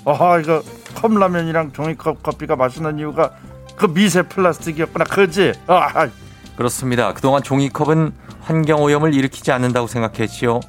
[0.06, 0.62] 아 이거
[0.94, 3.32] 컵라면이랑 종이컵 커피가 맛있는 이유가
[3.76, 5.04] 그 미세 플라스틱이었구나.
[5.04, 5.52] 그지?
[5.66, 6.08] 아,
[6.56, 7.12] 그렇습니다.
[7.12, 10.60] 그동안 종이컵은 환경오염을 일으키지 않는다고 생각했지요.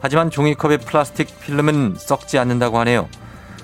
[0.00, 3.08] 하지만 종이컵의 플라스틱 필름은 썩지 않는다고 하네요.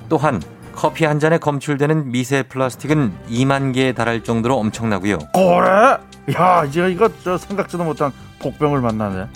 [0.08, 0.42] 또한
[0.74, 5.18] 커피 한 잔에 검출되는 미세 플라스틱은 2만 개에 달할 정도로 엄청나고요.
[5.34, 6.34] 그래?
[6.34, 9.26] 야 이제 이거 저 생각지도 못한 복병을 만나네.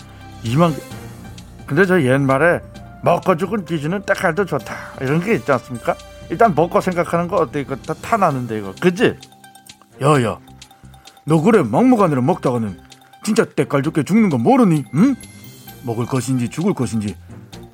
[0.45, 0.75] 이만
[1.67, 2.61] 근데 저 옛말에
[3.03, 5.95] 먹고 죽은 기준은 때깔도 좋다 이런 게 있지 않습니까?
[6.31, 9.17] 일단 먹고 생각하는 거 어때 이거 다 타나는데 이거 그지?
[10.01, 10.39] 야야
[11.25, 12.79] 너 그래 막무가내로 먹다가는
[13.25, 14.85] 진짜 때깔 좋게 죽는 거 모르니?
[14.95, 15.17] 응?
[15.85, 17.17] 먹을 것인지 죽을 것인지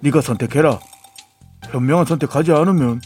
[0.00, 0.78] 네가 선택해라
[1.70, 3.00] 현명한 선택하지 않으면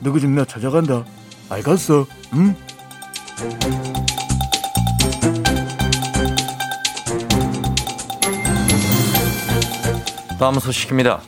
[0.00, 1.04] 너그 집 내가 찾아간다
[1.48, 2.06] 알겠어?
[2.34, 2.54] 응?
[10.38, 11.20] 다음 소식입니다.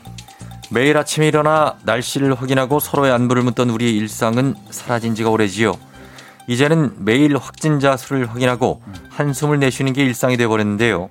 [0.71, 5.73] 매일 아침에 일어나 날씨를 확인하고 서로의 안부를 묻던 우리의 일상은 사라진 지가 오래지요.
[6.47, 11.09] 이제는 매일 확진자 수를 확인하고 한숨을 내쉬는 게 일상이 돼버렸는데요.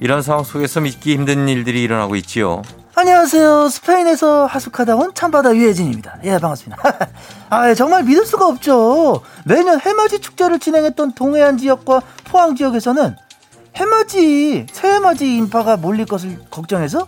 [0.00, 2.62] 이런 상황 속에서 믿기 힘든 일들이 일어나고 있지요.
[2.94, 3.68] 안녕하세요.
[3.68, 6.18] 스페인에서 하숙하다 온 참바다 유혜진입니다.
[6.24, 6.82] 예, 반갑습니다.
[7.50, 9.22] 아, 정말 믿을 수가 없죠.
[9.44, 13.16] 매년 해맞이 축제를 진행했던 동해안 지역과 포항 지역에서는
[13.76, 17.06] 해맞이, 새해맞이 인파가 몰릴 것을 걱정해서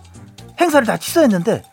[0.59, 1.63] 행사를 다 취소했는데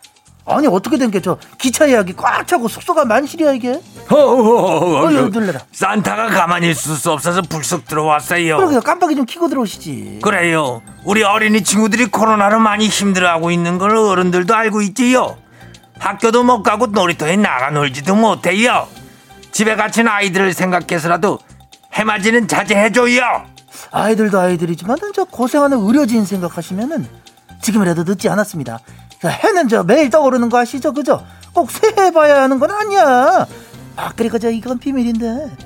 [0.49, 3.81] 아니 어떻게 된 게 저 기차 예약이 꽉 차고 숙소가 만실이야 이게
[4.11, 5.61] 어휴, 놀래라.
[5.73, 8.57] 산타가 가만히 있을 수 없어서 불쑥 들어왔어요.
[8.57, 10.83] 그러게요 깜빡이 좀 켜고 들어오시지 그래요.
[11.05, 15.37] 우리 어린이 친구들이 코로나로 많이 힘들어하고 있는 걸 어른들도 알고 있지요.
[15.99, 18.87] 학교도 못 가고 놀이터에 나가 놀지도 못해요.
[19.51, 21.39] 집에 갇힌 아이들을 생각해서라도
[21.95, 23.21] 해맞이는 자제해줘요.
[23.91, 27.09] 아이들도 아이들이지만 저 고생하는 의료진 생각하시면은
[27.63, 28.85] 지금이라도 늦지 않았습니다 자,
[29.25, 33.47] 해는 저 매일 떠오르는 거 아시죠 그죠 꼭 새해 봐야 하는 건 아니야
[33.97, 35.57] 아 그리고 저 이건 비밀인데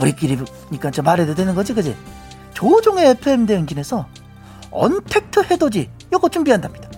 [0.00, 1.96] 우리끼리니까 저 말해도 되는 거지 그지
[2.54, 4.06] 조종의 FM 대행진에서
[4.70, 6.92] 언택트 해돋이 요거 준비한답니다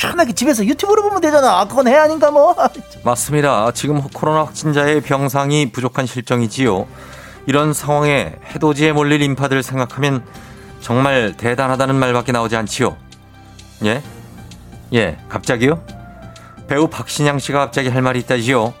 [0.00, 1.66] 편하게 집에서 유튜브로 보면 되잖아.
[1.68, 2.56] 그건 해 아닌가 뭐.
[3.04, 3.70] 맞습니다.
[3.72, 6.86] 지금 코로나 확진자의 병상이 부족한 실정이지요.
[7.46, 10.24] 이런 상황에 해돋이에 몰릴 인파들 생각하면
[10.80, 12.96] 정말 대단하다는 말밖에 나오지 않지요.
[13.84, 14.02] 예?
[14.92, 15.82] 예, 갑자기요?
[16.68, 18.72] 배우 박신양 씨가 갑자기 할 말이 있다지요.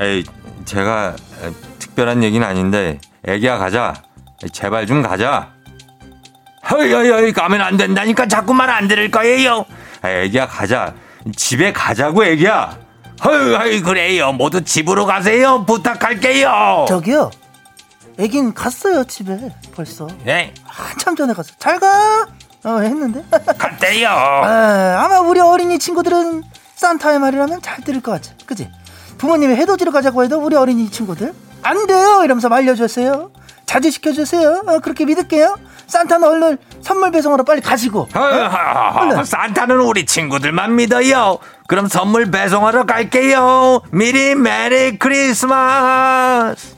[0.00, 0.24] 에이,
[0.64, 3.94] 제가 에, 특별한 얘기는 아닌데 애기야 가자.
[4.52, 5.50] 제발 좀 가자.
[6.70, 9.64] 허이 허이 허이 가면 안 된다니까 자꾸만 안 들을 거예요.
[10.04, 10.94] 에이, 애기야 가자.
[11.36, 12.78] 집에 가자고 애기야.
[13.24, 14.32] 허이 허이 그래요.
[14.32, 15.64] 모두 집으로 가세요.
[15.66, 16.86] 부탁할게요.
[16.88, 17.30] 저기요.
[18.18, 19.38] 애긴 갔어요 집에
[19.74, 20.08] 벌써.
[20.26, 21.52] 예, 한참 전에 갔어.
[21.58, 22.26] 잘 가.
[22.64, 23.24] 어 했는데.
[23.58, 24.08] 갔대요.
[24.12, 26.42] 아, 아마 우리 어린이 친구들은
[26.76, 28.32] 산타의 말이라면 잘 들을 것 같지.
[28.46, 28.70] 그지?
[29.18, 33.30] 부모님이 해돋이를 가자고 해도 우리 어린이 친구들 안 돼요 이러면서 말려주세요.
[33.66, 34.62] 자주 시켜주세요.
[34.66, 35.56] 어, 그렇게 믿을게요.
[35.86, 38.08] 산타는 얼른 선물 배송하러 빨리 가시고.
[38.14, 41.38] 허허허, 산타는 우리 친구들만 믿어요.
[41.68, 43.82] 그럼 선물 배송하러 갈게요.
[43.92, 46.74] 미리 메리 크리스마스.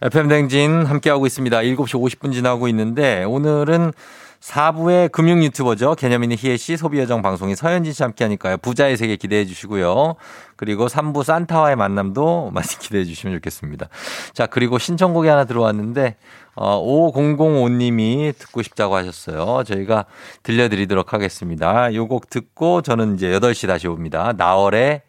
[0.00, 1.58] FM 댕진 함께하고 있습니다.
[1.58, 3.92] 7시 50분 지나고 있는데 오늘은
[4.40, 5.96] 4부의 금융 유튜버죠.
[5.96, 8.58] 개념 있는 희애 씨, 소비여정 방송인 서현진 씨 함께 하니까요.
[8.58, 10.14] 부자의 세계 기대해 주시고요.
[10.54, 13.88] 그리고 3부 산타와의 만남도 많이 기대해 주시면 좋겠습니다.
[14.34, 16.14] 자, 그리고 신청곡이 하나 들어왔는데,
[16.54, 19.64] 어, 5005님이 듣고 싶다고 하셨어요.
[19.64, 20.04] 저희가
[20.44, 21.92] 들려드리도록 하겠습니다.
[21.94, 24.32] 요 곡 듣고 저는 이제 8시 다시 옵니다.
[24.36, 25.02] 나월의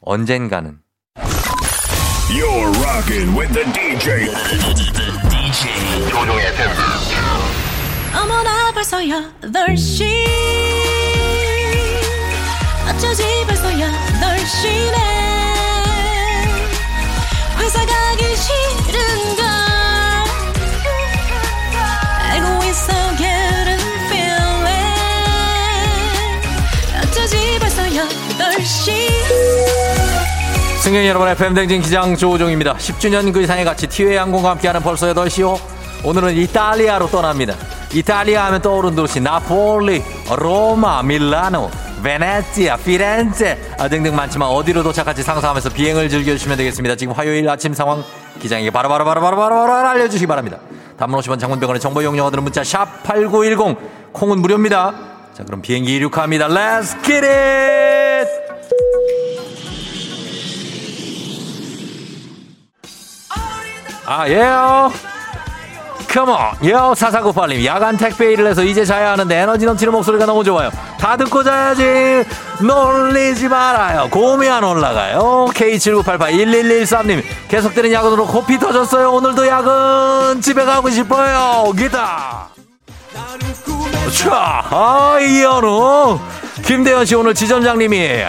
[0.00, 0.85] 언젠가는.
[2.29, 4.29] You're rocking with the DJ.
[5.29, 6.69] DJ 조종의 팬.
[8.15, 10.25] 어머나 벌써 8시
[12.89, 14.97] 어쩌지 벌써 8시네
[17.59, 19.45] 회사 가기 싫은걸
[22.31, 24.71] 알고 있어 getting feeling
[27.03, 28.94] 어쩌지 벌써 8시
[30.86, 32.74] 승객 여러분, FM 댕진 기장 조우종입니다.
[32.74, 35.58] 10주년 그 이상의 가치 티웨이 항공과 함께하는 벌써 8시요.
[36.04, 37.56] 오늘은 이탈리아로 떠납니다.
[37.92, 40.00] 이탈리아 하면 떠오른 도시 나폴리,
[40.38, 41.72] 로마, 밀라노,
[42.04, 46.94] 베네치아, 피렌체 아, 등등 많지만 어디로 도착할지 상상하면서 비행을 즐겨주시면 되겠습니다.
[46.94, 48.04] 지금 화요일 아침 상황
[48.38, 50.58] 기장에게 바로 바로바로 바로바로 알려주시기 바랍니다.
[50.96, 54.94] 단문 50원 장문병원의 정보 이용료들은 문자 샵 8910 콩은 무료입니다.
[55.34, 56.46] 자 그럼 비행기 이륙합니다.
[56.46, 58.05] Let's!
[64.06, 64.92] 아, 예요.
[66.08, 66.36] 컴온.
[66.70, 67.64] 요, 4498님.
[67.64, 70.70] 야간 택배 일을 해서 이제 자야 하는데 에너지 넘치는 목소리가 너무 좋아요.
[70.98, 72.24] 다 듣고 자야지.
[72.60, 74.08] 놀리지 말아요.
[74.10, 75.46] 곰이 안 올라가요.
[75.52, 77.22] K79881113님.
[77.48, 79.12] 계속 되는 야근으로 코피 터졌어요.
[79.12, 80.40] 오늘도 야근.
[80.40, 81.72] 집에 가고 싶어요.
[81.76, 82.48] 기타.
[84.12, 86.18] 자, 아, 이현우.
[86.64, 88.24] 김대현 씨 오늘 지점장님이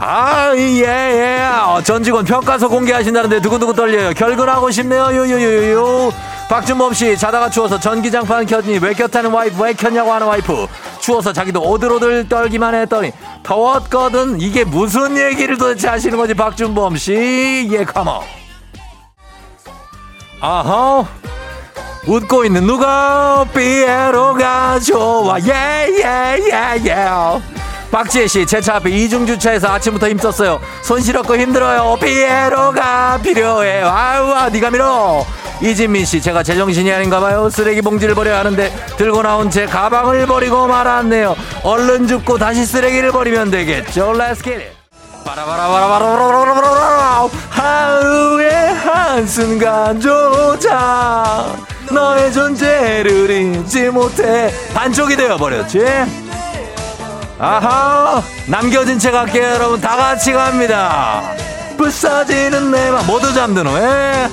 [0.00, 1.48] 아, 예, 예.
[1.64, 4.12] 어, 전 직원 평가서 공개하신다는데 두고두고 떨려요.
[4.14, 5.06] 결근하고 싶네요.
[5.06, 6.12] 요요요요.
[6.48, 10.66] 박준범 씨 자다가 추워서 전기장판 켰니 왜 켰다는 와이프 왜 켰냐고 하는 와이프
[10.98, 17.84] 추워서 자기도 오들오들 떨기만 했더니 더웠거든 이게 무슨 얘기를 도대체 하시는 거지 박준범 씨 예
[17.84, 18.22] 컴온
[20.40, 21.04] 아하
[22.06, 27.38] 웃고 있는 누가 피에로가 좋아 예 예 예 예
[27.90, 30.60] 박지혜 씨, 제 차 앞에 이중주차해서 아침부터 힘썼어요.
[30.82, 31.96] 손 시렵고 힘들어요.
[32.02, 33.82] 피에로가 필요해.
[33.82, 35.24] 아우, 아, 니가 밀어.
[35.62, 37.48] 이진민 씨, 제가 제정신이 아닌가 봐요.
[37.50, 41.34] 쓰레기 봉지를 버려야 하는데 들고 나온 제 가방을 버리고 말았네요.
[41.64, 44.12] 얼른 줍고 다시 쓰레기를 버리면 되겠죠.
[44.12, 44.70] Let's get it.
[45.24, 48.74] 바라바라바라바라바라바라바라 하루의
[50.08, 51.46] 한순간조차
[51.90, 55.78] 너의 존재를 잊지 못해 반쪽이 되어버렸지
[57.38, 59.80] 아하 남겨진 채 갈게요 여러분.
[59.80, 61.22] 다 같이 갑니다.
[61.76, 64.28] 부서지는 내 맘 모두 잠든 후에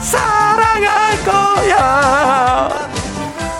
[0.00, 2.68] 사랑할 거야.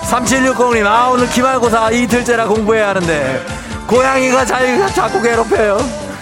[0.05, 3.45] 3760님 아 오늘 기말고사 이틀째라 공부해야 하는데.
[3.89, 5.79] 고양이가 자, 자꾸 괴롭혀요.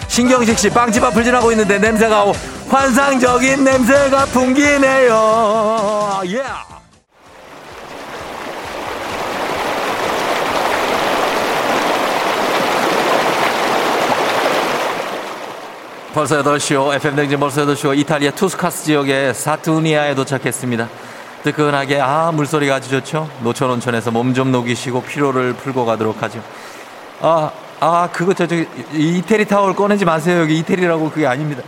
[0.09, 2.25] 신경식 씨 빵집 앞을 지나고 있는데 냄새가
[2.71, 6.21] 환상적인 냄새가 풍기네요.
[6.27, 6.39] 예.
[6.39, 6.76] yeah.
[16.17, 16.95] 벌써 8시요.
[16.95, 17.95] FM댕진 벌써 8시요.
[17.95, 20.89] 이탈리아 투스카스 지역의 사투니아에 도착했습니다.
[21.43, 23.29] 뜨끈하게, 아, 물소리가 아주 좋죠?
[23.43, 26.43] 노천 온천에서 몸 좀 녹이시고 피로를 풀고 가도록 하죠.
[27.21, 27.51] 아,
[27.81, 28.57] 아, 그거 저, 저,
[28.95, 30.41] 이태리 타월 꺼내지 마세요.
[30.41, 31.63] 여기 이태리라고 그게 아닙니다.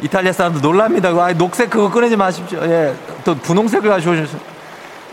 [0.00, 1.10] 이탈리아 사람들 놀랍니다.
[1.10, 2.58] 아, 녹색 그거 꺼내지 마십시오.
[2.62, 2.94] 예.
[3.22, 4.40] 또 분홍색을 가져오셨어요.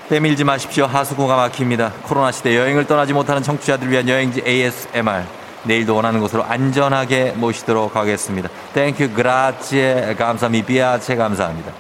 [0.08, 0.86] 빼밀지 마십시오.
[0.86, 1.92] 하수구가 막힙니다.
[2.04, 5.26] 코로나 시대 여행을 떠나지 못하는 청취자들 위한 여행지 ASMR.
[5.68, 8.50] 내일도 원하는 곳으로 안전하게 모시도록 하겠습니다.
[8.74, 11.72] Thank you grazie 감사 mi piace 감사합니다.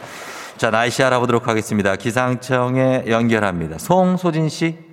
[0.57, 1.95] 자 날씨 알아보도록 하겠습니다.
[1.95, 3.77] 기상청에 연결합니다.
[3.77, 4.86] 송소진 씨.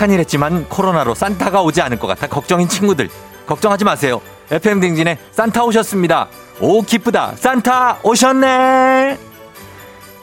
[0.00, 3.10] 착한 일 했지만 코로나로 산타가 오지 않을 것 같아 걱정인 친구들
[3.44, 4.22] 걱정하지 마세요.
[4.50, 6.28] FM 댕진에 산타 오셨습니다.
[6.58, 9.18] 오 기쁘다 산타 오셨네.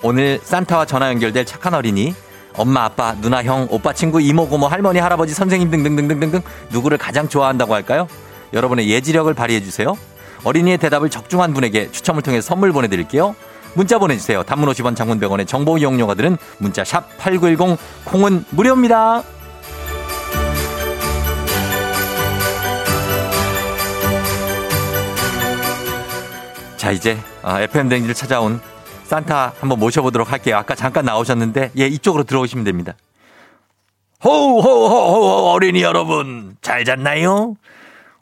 [0.02, 2.16] 오늘 산타와 전화 연결될 착한 어린이
[2.56, 7.76] 엄마 아빠 누나 형 오빠 친구 이모 고모 할머니 할아버지 선생님 등등등등등등 누구를 가장 좋아한다고
[7.76, 8.08] 할까요?
[8.54, 9.96] 여러분의 예지력을 발휘해 주세요.
[10.44, 13.36] 어린이의 대답을 적중한 분에게 추첨을 통해 선물 보내드릴게요.
[13.76, 14.42] 문자 보내주세요.
[14.42, 19.22] 단문 50원 장문 100원의 정보 이용료가 들은 문자 샵 8910 콩은 무료입니다.
[26.88, 28.62] 자 이제 FM 대행진을 찾아온
[29.04, 30.56] 산타 한번 모셔보도록 할게요.
[30.56, 32.94] 아까 잠깐 나오셨는데 예 이쪽으로 들어오시면 됩니다.
[34.24, 37.56] 호호호호 어린이 여러분 잘 잤나요?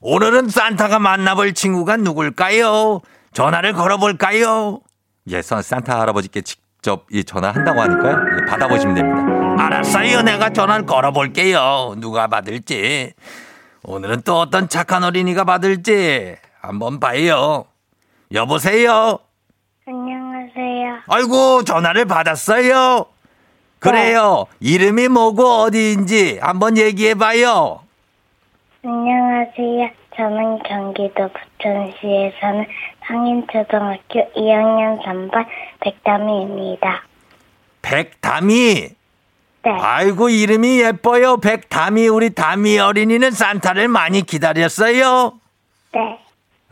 [0.01, 3.01] 오늘은 산타가 만나볼 친구가 누굴까요?
[3.33, 4.79] 전화를 걸어볼까요?
[5.27, 8.17] 예, 산- 산타 할아버지께 직접 이 전화한다고 하니까요.
[8.41, 9.63] 예, 받아보시면 됩니다.
[9.63, 10.23] 알았어요.
[10.23, 11.93] 내가 전화를 걸어볼게요.
[11.99, 13.13] 누가 받을지.
[13.83, 17.65] 오늘은 또 어떤 착한 어린이가 받을지 한번 봐요.
[18.33, 19.19] 여보세요?
[19.87, 20.99] 안녕하세요.
[21.07, 23.05] 아이고, 전화를 받았어요.
[23.79, 24.45] 그래요.
[24.59, 27.81] 이름이 뭐고 어디인지 한번 얘기해 봐요.
[28.83, 29.89] 안녕하세요.
[30.15, 32.65] 저는 경기도 부천시에 사는
[33.05, 35.45] 상인초등학교 2학년 3반
[35.81, 37.03] 백담이입니다.
[37.83, 38.89] 백담이.
[39.63, 39.71] 네.
[39.71, 41.37] 아이고, 이름이 예뻐요.
[41.37, 42.07] 백담이.
[42.07, 45.33] 우리 담이 어린이는 산타를 많이 기다렸어요.
[45.93, 46.24] 네.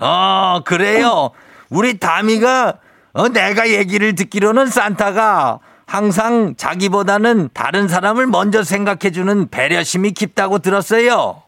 [0.04, 1.32] 어, 그래요.
[1.70, 2.74] 우리 담이가,
[3.14, 11.44] 어, 내가 얘기를 듣기로는 산타가 항상 자기보다는 다른 사람을 먼저 생각해주는 배려심이 깊다고 들었어요.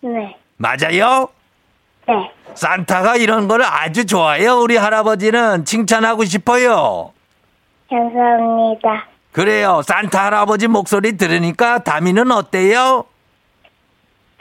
[0.00, 0.36] 네.
[0.58, 1.28] 맞아요?
[2.06, 2.30] 네.
[2.54, 4.58] 산타가 이런 걸 아주 좋아해요.
[4.58, 7.12] 우리 할아버지는 칭찬하고 싶어요.
[7.88, 9.06] 감사합니다.
[9.32, 9.82] 그래요.
[9.82, 13.04] 산타 할아버지 목소리 들으니까 담이는 어때요?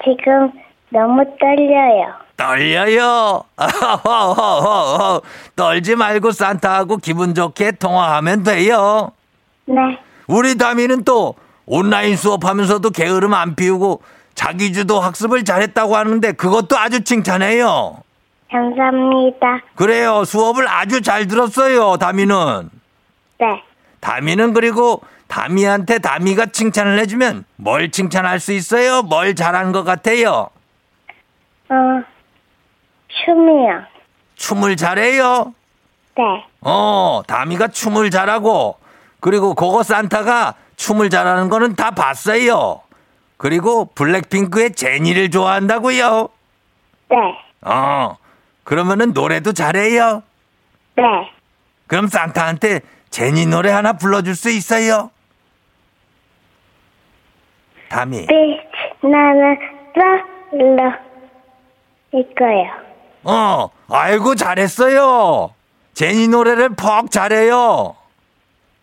[0.04, 0.52] 지금
[0.90, 2.25] 너무 떨려요.
[2.38, 3.44] 떨려요.
[5.56, 9.12] 떨지 말고 산타하고 기분 좋게 통화하면 돼요.
[9.66, 9.76] 네.
[10.28, 14.02] 우리 담이는 또 온라인 수업하면서도 게으름 안 피우고
[14.34, 17.98] 자기주도 학습을 잘했다고 하는데 그것도 아주 칭찬해요.
[18.52, 19.62] 감사합니다.
[19.76, 20.24] 그래요.
[20.24, 21.98] 수업을 아주 잘 들었어요.
[21.98, 22.70] 담이는.
[23.40, 23.64] 네.
[24.02, 29.02] 담이는 그리고 담이한테 담이가 칭찬을 해주면 뭘 칭찬할 수 있어요?
[29.02, 30.50] 뭘 잘한 것 같아요?
[31.70, 31.76] 어,
[33.26, 33.84] 춤이요.
[34.36, 35.54] 춤을 잘해요?
[36.18, 36.24] 네.
[36.62, 38.78] 어, 다미가 춤을 잘하고,
[39.20, 42.82] 그리고 그거 산타가 춤을 잘하는 거는 다 봤어요.
[43.38, 46.30] 그리고 블랙핑크의 제니를 좋아한다고요?
[47.10, 47.18] 네.
[47.62, 48.18] 어,
[48.64, 50.24] 그러면은 노래도 잘해요?
[50.96, 51.04] 네.
[51.88, 55.12] 그럼 산타한테 제니 노래 하나 불러줄 수 있어요?
[57.90, 58.26] 다미.
[58.28, 59.58] 빛 나는
[59.96, 61.00] 랄라
[62.14, 62.85] 이거요.
[63.26, 65.52] 어, 아이고, 잘했어요.
[65.94, 67.96] 제니 노래를 퍽 잘해요.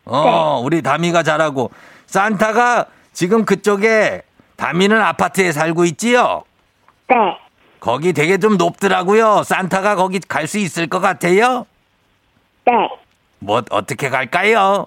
[0.05, 1.71] 어, 우리 다미가 잘하고.
[2.07, 4.23] 산타가 지금 그쪽에
[4.57, 6.43] 다미는 아파트에 살고 있지요?
[7.09, 7.17] 네.
[7.81, 9.43] 거기 되게 좀 높더라고요.
[9.45, 11.67] 산타가 거기 갈 수 있을 것 같아요?
[12.65, 12.73] 네.
[13.39, 14.87] 뭐, 어떻게 갈까요?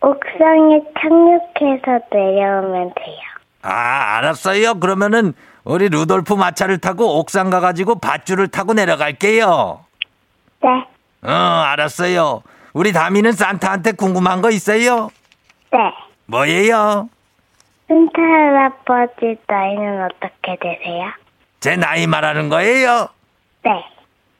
[0.00, 3.18] 옥상에 착륙해서 내려오면 돼요.
[3.62, 4.74] 아, 알았어요.
[4.80, 5.34] 그러면은
[5.64, 9.84] 우리 루돌프 마차를 타고 옥상 가가지고 밧줄을 타고 내려갈게요.
[10.62, 10.68] 네.
[11.22, 12.42] 어, 알았어요.
[12.72, 15.10] 우리 다미는 산타한테 궁금한 거 있어요?
[15.70, 15.78] 네.
[16.26, 17.08] 뭐예요?
[17.88, 21.04] 산타 할아버지 나이는 어떻게 되세요?
[21.60, 23.08] 제 나이 말하는 거예요?
[23.64, 23.84] 네.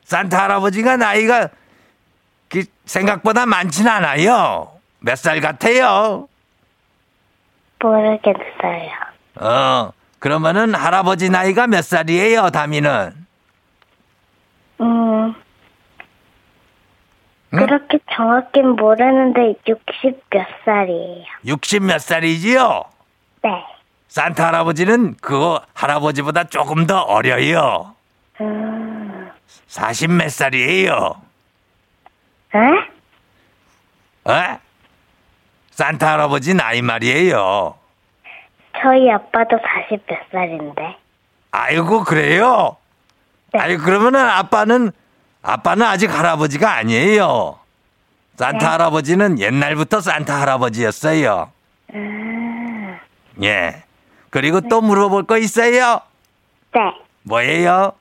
[0.05, 1.49] 산타 할아버지가 나이가
[2.49, 4.73] 그 생각보다 많진 않아요.
[5.01, 6.29] 몇 살 같아요?
[7.81, 8.91] 모르겠어요.
[9.41, 9.93] 어,
[10.23, 13.13] 그러면은 할아버지 나이가 몇 살이에요, 다미는?
[14.81, 15.35] 음.
[17.51, 21.25] 그렇게 정확히 모르는데 60 몇 살이에요.
[21.45, 22.85] 60 몇 살이지요?
[23.43, 23.51] 네.
[24.07, 27.97] 산타 할아버지는 그 할아버지보다 조금 더 어려요.
[28.41, 29.29] 음.
[29.67, 31.21] 40 몇 살이에요.
[32.55, 34.33] 에?
[34.33, 34.59] 에?
[35.73, 37.82] 산타 할아버지 나이 말이에요.
[38.81, 39.59] 저희 아빠도
[39.91, 40.97] 40 몇 살인데.
[41.51, 42.77] 아이고 그래요?
[43.53, 44.93] 아이 그러면은 아빠는
[45.43, 47.59] 아빠는 아직 할아버지가 아니에요.
[48.37, 51.51] 산타 할아버지는 옛날부터 산타 할아버지였어요.
[53.43, 53.83] 예.
[54.31, 56.01] 그리고 또 물어볼 거 있어요?
[56.75, 56.81] 네.
[57.25, 57.93] 뭐예요?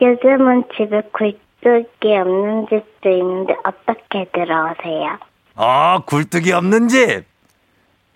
[0.00, 5.18] 요즘은 집에 굴뚝이 없는 집도 있는데 어떻게 들어오세요?
[5.54, 7.24] 어, 굴뚝이 없는 집.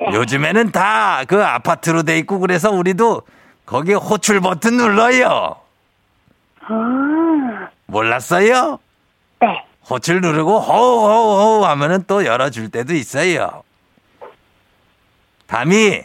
[0.00, 3.22] 요즘에는 다 그 아파트로 돼 있고 그래서 우리도
[3.64, 5.56] 거기에 호출 버튼 눌러요.
[7.86, 8.78] 몰랐어요?
[9.40, 9.64] 네.
[9.88, 13.62] 호출 누르고 호호호 하면은 또 열어줄 때도 있어요.
[15.46, 16.02] 담이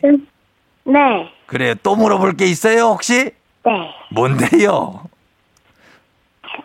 [0.84, 1.34] 네.
[1.48, 1.76] 그래요.
[1.84, 3.32] 또 물어볼 게 있어요 혹시?
[3.66, 3.72] 네.
[4.12, 5.04] 뭔데요?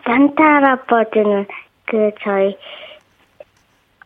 [0.05, 1.47] 산타 할아버지는
[1.85, 2.55] 그 저희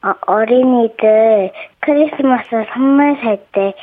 [0.04, 3.74] 어, 어린이들 크리스마스 선물 살 때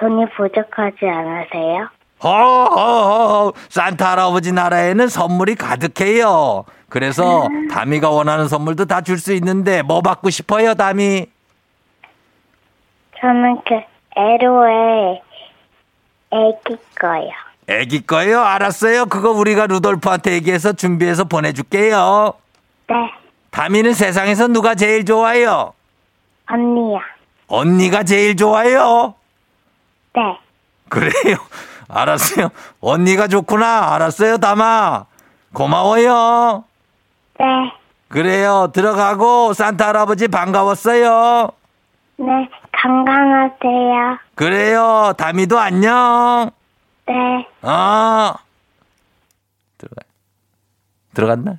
[0.00, 1.88] 돈이 부족하지 않으세요?
[2.22, 6.64] 허허허 산타 할아버지 나라에는 선물이 가득해요.
[6.88, 11.26] 그래서 담이가 원하는 선물도 다 줄 수 있는데 뭐 받고 싶어요, 담이?
[13.20, 13.74] 저는 그
[14.16, 15.22] 에로의
[16.32, 17.30] 애기 거요.
[17.68, 18.40] 애기 거요?
[18.40, 19.06] 알았어요.
[19.06, 22.32] 그거 우리가 루돌프한테 얘기해서 준비해서 보내줄게요.
[22.88, 22.94] 네.
[23.50, 25.72] 담이는 세상에서 누가 제일 좋아요?
[26.50, 27.00] 언니야.
[27.48, 29.14] 언니가 제일 좋아요?
[30.14, 30.22] 네.
[30.88, 31.36] 그래요.
[31.88, 32.50] 알았어요.
[32.80, 33.94] 언니가 좋구나.
[33.94, 35.06] 알았어요, 담아.
[35.54, 36.64] 고마워요.
[37.38, 37.46] 네.
[38.08, 38.70] 그래요.
[38.72, 41.50] 들어가고 산타 할아버지 반가웠어요.
[42.18, 42.26] 네.
[42.82, 44.18] 건강하세요.
[44.34, 45.12] 그래요.
[45.16, 46.50] 담이도 안녕.
[47.06, 47.14] 네.
[47.62, 48.34] 어.
[49.78, 50.02] 들어가.
[51.14, 51.58] 들어갔나?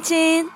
[0.00, 0.50] 대행진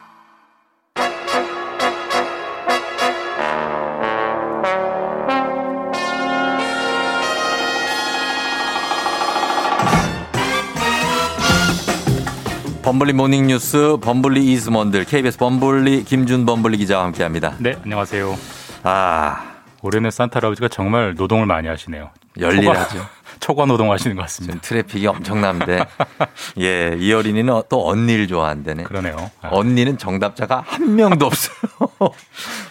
[12.83, 17.55] 범블리 모닝 뉴스 범블리 이스먼들 KBS 범블리 김준 범블리 기자와 함께합니다.
[17.59, 18.37] 네, 안녕하세요.
[18.83, 22.11] 아 올해는 산타 할아버지가 정말 노동을 많이 하시네요.
[22.39, 23.07] 열일하죠.
[23.45, 24.59] 초과, 노동하시는 것 같습니다.
[24.63, 25.85] 트래픽이 엄청난데
[26.61, 28.85] 예, 이 어린이는 또 언니를 좋아한다네.
[28.85, 29.31] 그러네요.
[29.43, 31.55] 언니는 정답자가 한 명도 없어요.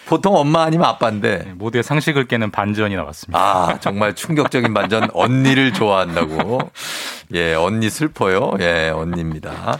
[0.07, 3.39] 보통 엄마 아니면 아빠인데 모두의 상식을 깨는 반전이 나왔습니다.
[3.39, 6.57] 아 정말 충격적인 반전 언니를 좋아한다고.
[7.35, 8.53] 예, 언니 슬퍼요.
[8.59, 9.77] 예, 언니입니다.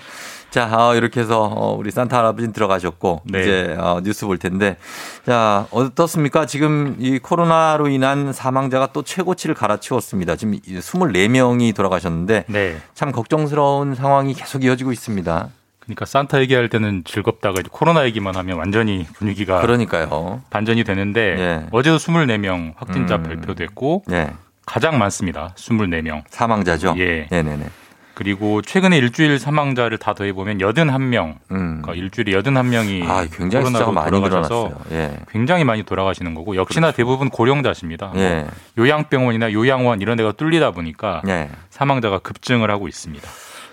[0.54, 3.42] 자, 어, 이렇게 해서 어, 우리 산타 할아버지는 들어가셨고 네.
[3.42, 4.78] 이제 어, 뉴스 볼 텐데
[5.26, 6.46] 자 어떻습니까?
[6.46, 10.36] 지금 이 코로나로 인한 사망자가 또 최고치를 갈아치웠습니다.
[10.36, 12.78] 지금 24명이 돌아가셨는데 네.
[12.94, 15.50] 참 걱정스러운 상황이 계속 이어지고 있습니다.
[15.80, 20.44] 그러니까 산타 얘기할 때는 즐겁다가 이제 코로나 얘기만 하면 완전히 분위기가 그러니까요.
[20.52, 21.68] 반전이 되는데 예.
[21.72, 23.24] 어제도 24명 확진자 음.
[23.24, 24.30] 발표됐고 예.
[24.68, 25.54] 가장 많습니다.
[25.56, 26.22] 24명.
[26.30, 26.94] 사망자죠.
[27.00, 27.28] 예.
[27.32, 27.66] 네네네.
[28.14, 31.38] 그리고 최근에 일주일 사망자를 다 더해 보면 81명.
[31.48, 33.10] 그러니까 일주일에 81명이 음.
[33.10, 34.80] 아, 굉장히 숫자가 많이 늘어났어요.
[34.92, 35.18] 예.
[35.32, 38.08] 굉장히 많이 돌아가시는 거고 역시나 대부분 고령자십니다.
[38.08, 38.46] 뭐 예.
[38.78, 41.50] 요양병원이나 요양원 이런 데가 뚫리다 보니까 예.
[41.70, 43.28] 사망자가 급증을 하고 있습니다.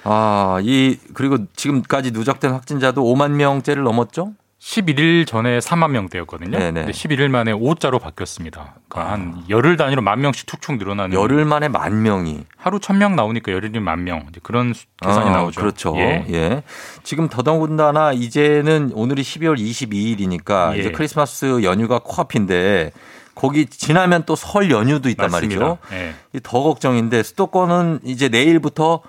[0.05, 4.33] 아, 이 그리고 지금까지 누적된 확진자도 5만 명째를 넘었죠?
[4.61, 6.51] 11일 전에 4만 명대였거든요.
[6.59, 6.85] 네네.
[6.85, 8.75] 근데 11일 만에 5자로 바뀌었습니다.
[8.89, 13.53] 그러니까 한 열흘 단위로 만 명씩 툭툭 늘어나는 열흘 만에 만 명이 하루 1000명 나오니까
[13.53, 14.27] 열흘이면 만 명.
[14.29, 15.61] 이제 그런 수- 계산이 아, 나오죠.
[15.61, 15.95] 그렇죠.
[15.97, 16.27] 예.
[16.29, 16.63] 예.
[17.03, 20.81] 지금 더더군다나 이제는 오늘이 12월 22일이니까 예.
[20.81, 22.93] 이제 크리스마스 연휴가 코앞인데
[23.35, 25.61] 거기 지나면 또 설 연휴도 있단 맞습니다.
[25.65, 25.79] 말이죠.
[25.93, 26.15] 예.
[26.35, 29.01] 이더 걱정인데 수도권은 이제 내일부터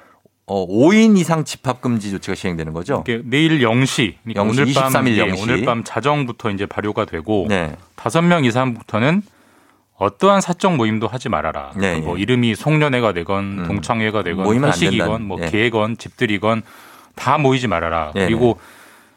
[0.46, 3.04] 어, 5인 이상 집합 금지 조치가 시행되는 거죠.
[3.24, 5.42] 내일 0시, 그러니까 0시, 오늘 밤 23일 예, 0시.
[5.42, 7.76] 오늘 밤 자정부터 이제 발효가 되고 네.
[7.96, 9.22] 다섯 명 이상부터는
[9.96, 11.74] 어떠한 사적 모임도 하지 말아라.
[11.76, 12.22] 네, 뭐 예.
[12.24, 15.50] 이름이 송년회가 되건 동창회가 되건 회식이건 뭐 예.
[15.50, 16.64] 계건 집들이건
[17.16, 18.12] 다 모이지 말아라.
[18.16, 18.60] 네, 그리고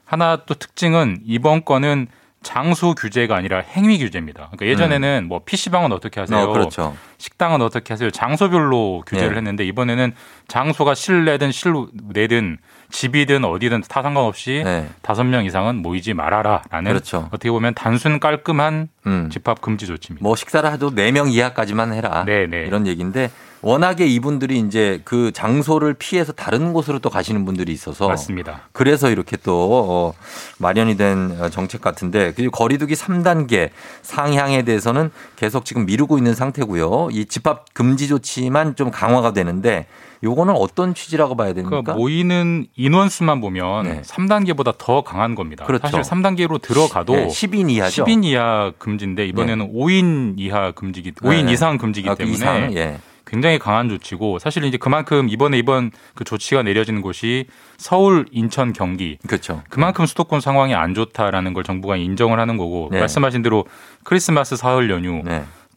[0.05, 2.07] 하나 또 특징은 이번 건은
[2.45, 4.51] 장소 규제가 아니라 행위 규제입니다.
[4.53, 6.39] 그러니까 예전에는 뭐 PC방은 어떻게 하세요?
[6.39, 6.49] 음.
[6.49, 6.97] 어, 그렇죠.
[7.19, 8.11] 식당은 어떻게 하세요?
[8.11, 9.37] 장소별로 규제를 네.
[9.37, 10.13] 했는데 이번에는
[10.47, 12.59] 장소가 실내든 실내든
[12.91, 14.89] 집이든 어디든 다 상관없이 네.
[15.03, 17.29] 다섯 명 이상은 모이지 말아라라는 그렇죠.
[17.33, 19.31] 어떻게 보면 단순 깔끔한 음.
[19.33, 20.23] 집합 금지 조치입니다.
[20.23, 22.25] 뭐 식사를 해도 4명 이하까지만 해라.
[22.27, 22.65] 네, 네.
[22.67, 23.31] 이런 얘기인데
[23.65, 28.69] 워낙에 이분들이 이제 그 장소를 피해서 다른 곳으로 또 가시는 분들이 있어서 맞습니다.
[28.73, 30.15] 그래서 이렇게 또 어,
[30.59, 33.71] 마련이 된 어, 정책 같은데 그리고 거리두기 3단계
[34.03, 37.09] 상향에 대해서는 계속 지금 미루고 있는 상태고요.
[37.11, 39.87] 이 집합 금지 조치만 좀 강화가 되는데
[40.23, 41.83] 요거는 어떤 취지라고 봐야 됩니까?
[41.83, 45.65] 그 모이는 인원수만 보면 3단계보다 더 강한 겁니다.
[45.65, 45.89] 그렇죠.
[45.89, 48.05] 사실 3단계로 들어가도 네, 10인 이하죠.
[48.05, 51.53] 10인 이하 금지인데 이번에는 5인 이하 금지기 5인 네.
[51.53, 52.99] 이상 금지기 아, 때문에 이상, 예.
[53.27, 57.47] 굉장히 강한 조치고 사실 이제 그만큼 이번에 이번 그 조치가 내려지는 곳이
[57.77, 59.19] 서울, 인천, 경기.
[59.27, 59.63] 그렇죠.
[59.71, 63.01] 그만큼 수도권 상황이 안 좋다라는 걸 정부가 인정을 하는 거고 네.
[63.01, 63.65] 말씀하신 대로
[64.05, 65.23] 크리스마스 사흘 연휴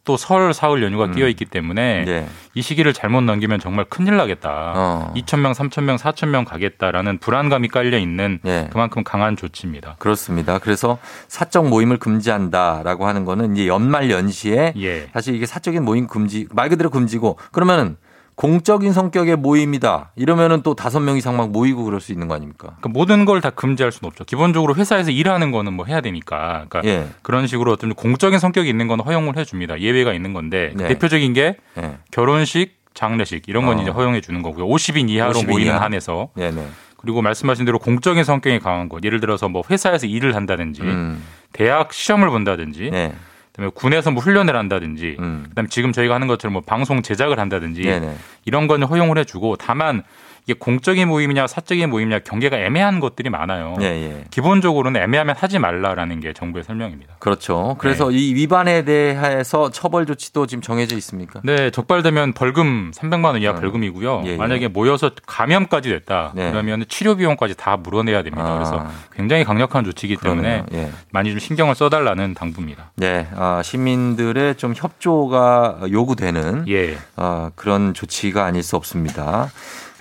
[0.08, 1.12] 또 설 사흘 연휴가 음.
[1.12, 2.30] 끼어 있기 때문에 네.
[2.54, 4.74] 이 시기를 잘못 넘기면 정말 큰일 나겠다.
[4.74, 5.14] 어.
[5.18, 8.70] 2천 명, 3천 명, 4천 명 가겠다라는 불안감이 깔려 있는 네.
[8.72, 9.98] 그만큼 강한 조치입니다.
[10.00, 10.60] 그렇습니다.
[10.60, 10.98] 그래서
[11.28, 15.10] 사적 모임을 금지한다라고 하는 거는 이제 연말 연시에 예.
[15.14, 17.98] 사실 이게 사적인 모임 금지 말 그대로 금지고 그러면은
[18.38, 22.68] 공적인 성격의 모임이다 이러면은 또 다섯 명 이상 막 모이고 그럴 수 있는 거 아닙니까?
[22.80, 24.26] 그러니까 모든 걸 다 금지할 수는 없죠.
[24.26, 26.66] 기본적으로 회사에서 일하는 거는 뭐 해야 되니까.
[26.70, 27.08] 그러니까 예.
[27.24, 29.80] 그런 식으로 어떤 공적인 성격이 있는 건 허용을 해줍니다.
[29.82, 30.88] 예외가 있는 건데 그 네.
[30.90, 31.98] 대표적인 게 네.
[32.12, 33.82] 결혼식, 장례식 이런 건 어.
[33.82, 34.68] 이제 허용해 주는 거고요.
[34.68, 35.82] 50인 이하로 50인 모이는 이하.
[35.82, 36.64] 한에서 네네.
[36.98, 39.04] 그리고 말씀하신 대로 공적인 성격이 강한 것.
[39.04, 41.24] 예를 들어서 뭐 회사에서 일을 한다든지 음.
[41.54, 43.14] 대학 시험을 본다든지 네.
[43.58, 45.46] 그다음에 군에서 뭐 훈련을 한다든지 음.
[45.50, 48.16] 그다음에 지금 저희가 하는 것처럼 뭐 방송 제작을 한다든지 네네.
[48.46, 50.04] 이런 건 허용을 해주고 다만
[50.48, 53.76] 이게 공적인 모임이냐 사적인 모임이냐 경계가 애매한 것들이 많아요.
[53.82, 54.24] 예, 예.
[54.32, 57.16] 기본적으로는 애매하면 하지 말라라는 게 정부의 설명입니다.
[57.20, 57.76] 그렇죠.
[57.80, 61.42] 그래서 이 위반에 대해서 처벌 조치도 지금 정해져 있습니까?
[61.44, 64.24] 네, 적발되면 벌금 300만 원 이하 벌금이고요.
[64.26, 64.38] 예, 예.
[64.38, 66.50] 만약에 모여서 감염까지 됐다 네.
[66.50, 68.46] 그러면 치료 비용까지 다 물어내야 됩니다.
[68.46, 68.54] 아.
[68.54, 70.64] 그래서 굉장히 강력한 조치이기 때문에.
[70.72, 70.92] 예.
[71.12, 72.92] 많이 좀 신경을 써달라는 당부입니다.
[72.96, 76.98] 네, 아, 시민들의 좀 협조가 요구되는 예.
[77.18, 79.50] 아, 그런 조치가 아닐 수 없습니다.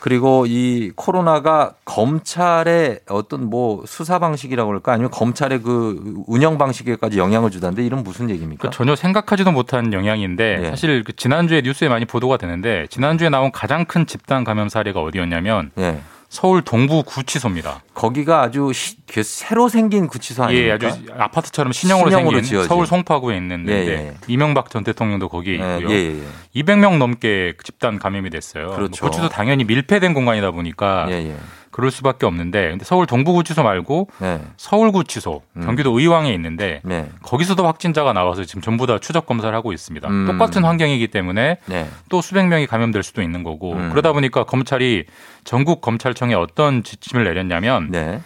[0.07, 7.51] 그리고 이 코로나가 검찰의 어떤 뭐 수사 방식이라고 할까 아니면 검찰의 그 운영 방식에까지 영향을
[7.51, 8.69] 주다는데 이런 무슨 얘기입니까?
[8.69, 10.71] 그 전혀 생각하지도 못한 영향인데 예.
[10.71, 15.73] 사실 그 지난주에 뉴스에 많이 보도가 되는데 지난주에 나온 가장 큰 집단 감염 사례가 어디였냐면
[15.79, 15.99] 예.
[16.29, 17.83] 서울 동부 구치소입니다.
[17.95, 20.69] 거기가 아주 시- 그 새로 생긴 구치소 아닙니까?
[20.69, 22.69] 예, 아주 아파트처럼 신형으로, 신형으로 생긴 지어진.
[22.69, 24.15] 서울 송파구에 있는 예, 예.
[24.27, 25.91] 이명박 전 대통령도 거기에 예, 있고요.
[25.91, 26.23] 예, 예,
[26.55, 26.63] 예.
[26.63, 28.71] 200명 넘게 집단 감염이 됐어요.
[28.71, 29.05] 그렇죠.
[29.05, 31.37] 뭐 구치소 당연히 밀폐된 공간이다 보니까 예, 예.
[31.77, 34.41] 그럴 수밖에 없는데 근데 서울 동부구치소 말고 네.
[34.57, 35.63] 서울구치소 음.
[35.63, 37.11] 경기도 의왕에 있는데 네.
[37.23, 40.09] 거기서도 확진자가 나와서 지금 전부 다 추적 검사를 하고 있습니다.
[40.09, 40.27] 음.
[40.27, 41.87] 똑같은 환경이기 때문에 네.
[42.09, 43.91] 또 수백 명이 감염될 수도 있는 거고 음.
[43.91, 45.05] 그러다 보니까 검찰이
[45.45, 48.23] 전국 검찰청에 어떤 지침을 내렸냐면 네.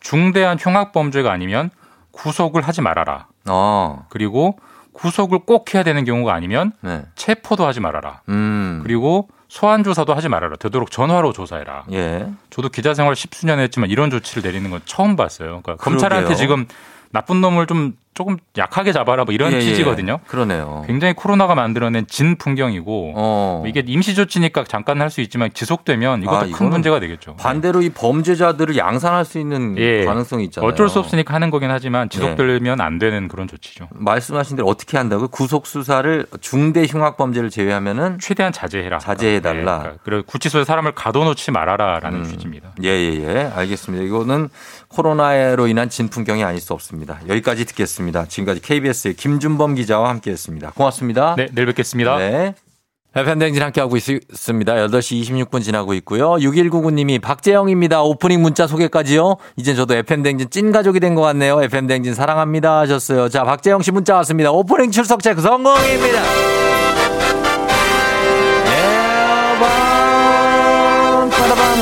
[0.00, 1.70] 중대한 흉악 범죄가 아니면
[2.10, 3.28] 구속을 하지 말아라.
[3.48, 4.04] 어.
[4.10, 4.58] 그리고
[4.92, 7.06] 구속을 꼭 해야 되는 경우가 아니면 네.
[7.14, 8.20] 체포도 하지 말아라.
[8.28, 8.80] 음.
[8.82, 10.54] 그리고 소환 조사도 하지 말아라.
[10.56, 11.82] 되도록 전화로 조사해라.
[11.90, 12.30] 예.
[12.50, 15.60] 저도 기자 생활 십수년 했지만 이런 조치를 내리는 건 처음 봤어요.
[15.60, 16.36] 그러니까 검찰한테 그러게요.
[16.36, 16.66] 지금
[17.10, 19.60] 나쁜 놈을 좀 조금 약하게 잡아라 뭐 이런 예, 예.
[19.60, 20.18] 취지거든요.
[20.26, 20.82] 그러네요.
[20.86, 23.64] 굉장히 코로나가 만들어낸 진 풍경이고 어.
[23.66, 27.34] 이게 임시 조치니까 잠깐 할 수 있지만 지속되면 이것도 아, 큰 문제가 되겠죠.
[27.36, 30.04] 반대로 이 범죄자들을 양산할 수 있는 예.
[30.04, 30.70] 가능성이 있잖아요.
[30.70, 33.88] 어쩔 수 없으니까 하는 거긴 하지만 지속되면 안 되는 그런 조치죠.
[33.92, 35.28] 말씀하신 대로 어떻게 한다고요?
[35.28, 38.98] 구속 수사를 중대 흉악 범죄를 제외하면은 최대한 자제해라.
[38.98, 39.78] 자제해 달라.
[39.78, 42.72] 네, 그러니까 그리고 구치소에 사람을 가둬놓지 말아라라는 취지입니다.
[42.84, 43.50] 예, 예, 예.
[43.54, 44.04] 알겠습니다.
[44.04, 44.48] 이거는
[44.88, 47.18] 코로나로 인한 진 풍경이 아닐 수 없습니다.
[47.28, 47.99] 여기까지 듣겠습니다.
[48.28, 50.72] 지금까지 KBS의 김준범 기자와 함께 했습니다.
[50.74, 51.34] 고맙습니다.
[51.36, 52.16] 네, 내일 뵙겠습니다.
[52.18, 52.54] 네.
[53.14, 54.74] FM댕진 함께하고 있 습니다.
[54.74, 56.34] 8시 26분 지나고 있고요.
[56.34, 58.02] 6199님이 박재영입니다.
[58.02, 59.36] 오프닝 문자 소개까지요.
[59.56, 61.60] 이젠 저도 FM댕진 찐가족이 된 것 같네요.
[61.60, 63.28] FM댕진 사랑합니다 하셨어요.
[63.28, 64.52] 자, 박재영 씨 문자 왔습니다.
[64.52, 66.69] 오프닝 출석 체크 성공입니다.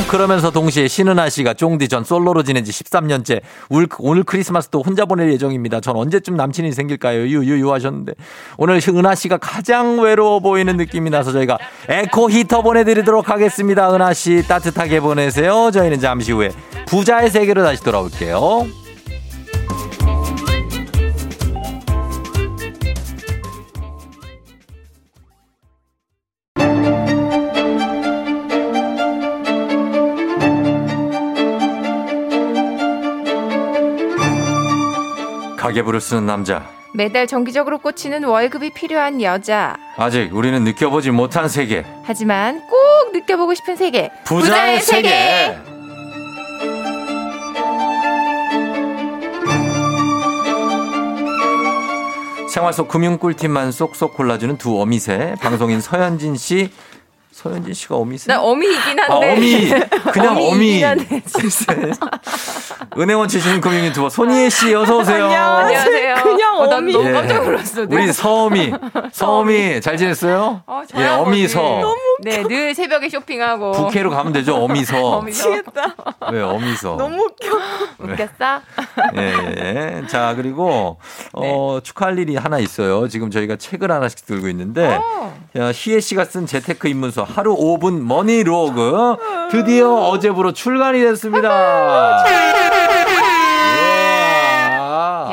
[0.08, 5.30] 그러면서 동시에 신은아 씨가 쫑디 전 솔로로 지낸 지 13년째 울- 오늘 크리스마스도 혼자 보낼
[5.32, 5.80] 예정입니다.
[5.80, 7.20] 전 언제쯤 남친이 생길까요?
[7.20, 8.14] 유유유 하셨는데
[8.56, 13.94] 오늘 은하 씨가 가장 외로워 보이는 느낌이 나서 저희가 에코 히터 보내드리도록 하겠습니다.
[13.94, 15.70] 은하 씨 따뜻하게 보내세요.
[15.72, 16.50] 저희는 잠시 후에
[16.86, 18.87] 부자의 세계로 다시 돌아올게요.
[35.58, 36.70] 가계부를 쓰는 남자.
[36.94, 39.76] 매달 정기적으로 꽂히는 월급이 필요한 여자.
[39.96, 41.84] 아직 우리는 느껴보지 못한 세계.
[42.04, 44.10] 하지만 꼭 느껴보고 싶은 세계.
[44.24, 45.58] 부자의 세계.
[52.48, 56.72] 생활 속 금융 꿀팁만 쏙쏙 골라주는 두 어미새 방송인 서현진 씨
[57.38, 58.34] 서현진 씨가 어미세요?
[58.34, 59.32] 나 어미이긴 아, 한데.
[59.32, 59.70] 어미.
[60.12, 60.82] 그냥 어미.
[62.98, 65.26] 은행원 출신 금융인 두분 손희애 씨 어서 오세요.
[65.26, 66.14] 안녕하세요.
[66.16, 66.92] 그냥 어, 난 어미.
[66.92, 67.12] 너무 예.
[67.12, 67.86] 깜짝 놀랐어.
[67.88, 68.72] 우리 서어미.
[69.12, 70.64] 서어미 잘 지냈어요?
[70.66, 71.94] 어, 예, 어미서.
[72.22, 73.70] 네, 늘 새벽에 쇼핑하고.
[73.70, 74.56] 부캐로 가면 되죠.
[74.56, 75.00] 어미서.
[75.00, 75.48] 어미서.
[76.32, 76.96] 왜 어미서?
[76.96, 77.56] 너무 웃겨.
[78.02, 78.60] 웃겼어?
[79.16, 80.02] 예, 예.
[80.08, 80.98] 자, 그리고,
[81.32, 83.06] 어, 축하할 일이 하나 있어요.
[83.06, 84.98] 지금 저희가 책을 하나씩 들고 있는데,
[85.56, 89.16] 자, 희애 씨가 쓴 재테크 입문서 하루 5분 머니로그
[89.50, 92.24] 드디어 어제부로 출간이 됐습니다.
[92.28, 92.58] 예.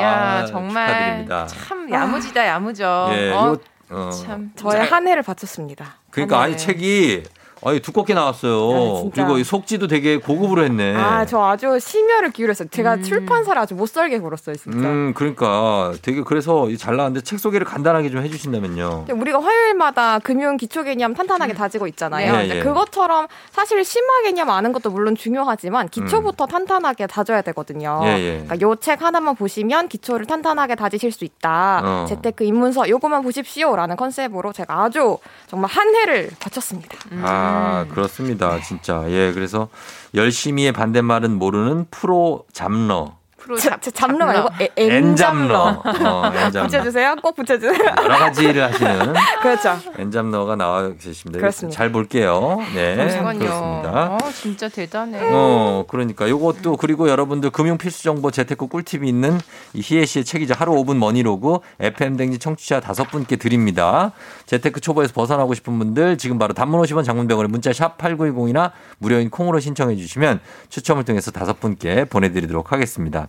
[0.02, 1.46] 야, 아, 정말 축하드립니다.
[1.46, 3.08] 참 야무지다 야무져.
[3.12, 3.46] 예, 어?
[3.52, 3.56] 요,
[3.90, 5.96] 어, 참 저의 한 해를 바쳤습니다.
[6.10, 7.22] 그러니까 아니 책이
[7.64, 9.06] 아니 두껍게 나왔어요.
[9.06, 9.10] 아.
[9.14, 10.94] 그리고 이 속지도 되게 고급으로 했네.
[10.96, 12.68] 아, 저 아주 심혈을 기울였어요.
[12.70, 14.78] 제가 출판사를 아주 못 살게 굴었어요, 진짜.
[14.78, 19.06] 음, 그러니까 되게 그래서 잘 나왔는데 책 소개를 간단하게 좀 해주신다면요.
[19.12, 22.32] 우리가 화요일마다 금융 기초 개념 탄탄하게 다지고 있잖아요.
[22.36, 22.62] 네, 예.
[22.62, 28.00] 그것처럼 사실 심화 개념 아는 것도 물론 중요하지만 기초부터 탄탄하게 다져야 되거든요.
[28.04, 28.32] 예, 예.
[28.44, 31.80] 그러니까 요 책 하나만 보시면 기초를 탄탄하게 다지실 수 있다.
[31.82, 32.04] 어.
[32.08, 36.96] 재테크 입문서 요거만 보십시오라는 컨셉으로 제가 아주 정말 한 해를 바쳤습니다.
[37.22, 37.45] 아,
[37.90, 38.60] 그렇습니다.
[38.60, 39.04] 진짜.
[39.08, 39.68] 예, 그래서
[40.14, 43.16] 열심히의 반대말은 모르는 프로 잡러.
[43.38, 45.82] 프로 자, 자, 잡러 말고 에- 엔잡러.
[45.84, 46.32] 어.
[46.64, 47.16] 붙여주세요.
[47.22, 47.78] 꼭 붙여주세요.
[48.02, 49.78] 여러 가지를 하시는 그렇죠.
[49.98, 51.38] 엔잡러가 나와 계십니다.
[51.38, 51.76] 그렇습니다.
[51.76, 52.58] 잘 볼게요.
[52.74, 52.96] 네.
[52.96, 53.38] 잠시만요.
[53.38, 54.06] 그렇습니다.
[54.14, 55.18] 어, 진짜 대단해.
[55.32, 59.38] 어, 그러니까 요것도 그리고 여러분들 금융 필수 정보 재테크 꿀팁이 있는
[59.74, 60.54] 이 희애 씨의 책이죠.
[60.56, 64.12] 하루 5분 머니로그 FM 대행진 청취자 다섯 분께 드립니다.
[64.46, 69.30] 재테크 초보에서 벗어나고 싶은 분들 지금 바로 단문 50원 장문 100원에 문자 샵 8910이나 무료인
[69.30, 73.28] 콩으로 신청해 주시면 추첨을 통해서 다섯 분께 보내 드리도록 하겠습니다.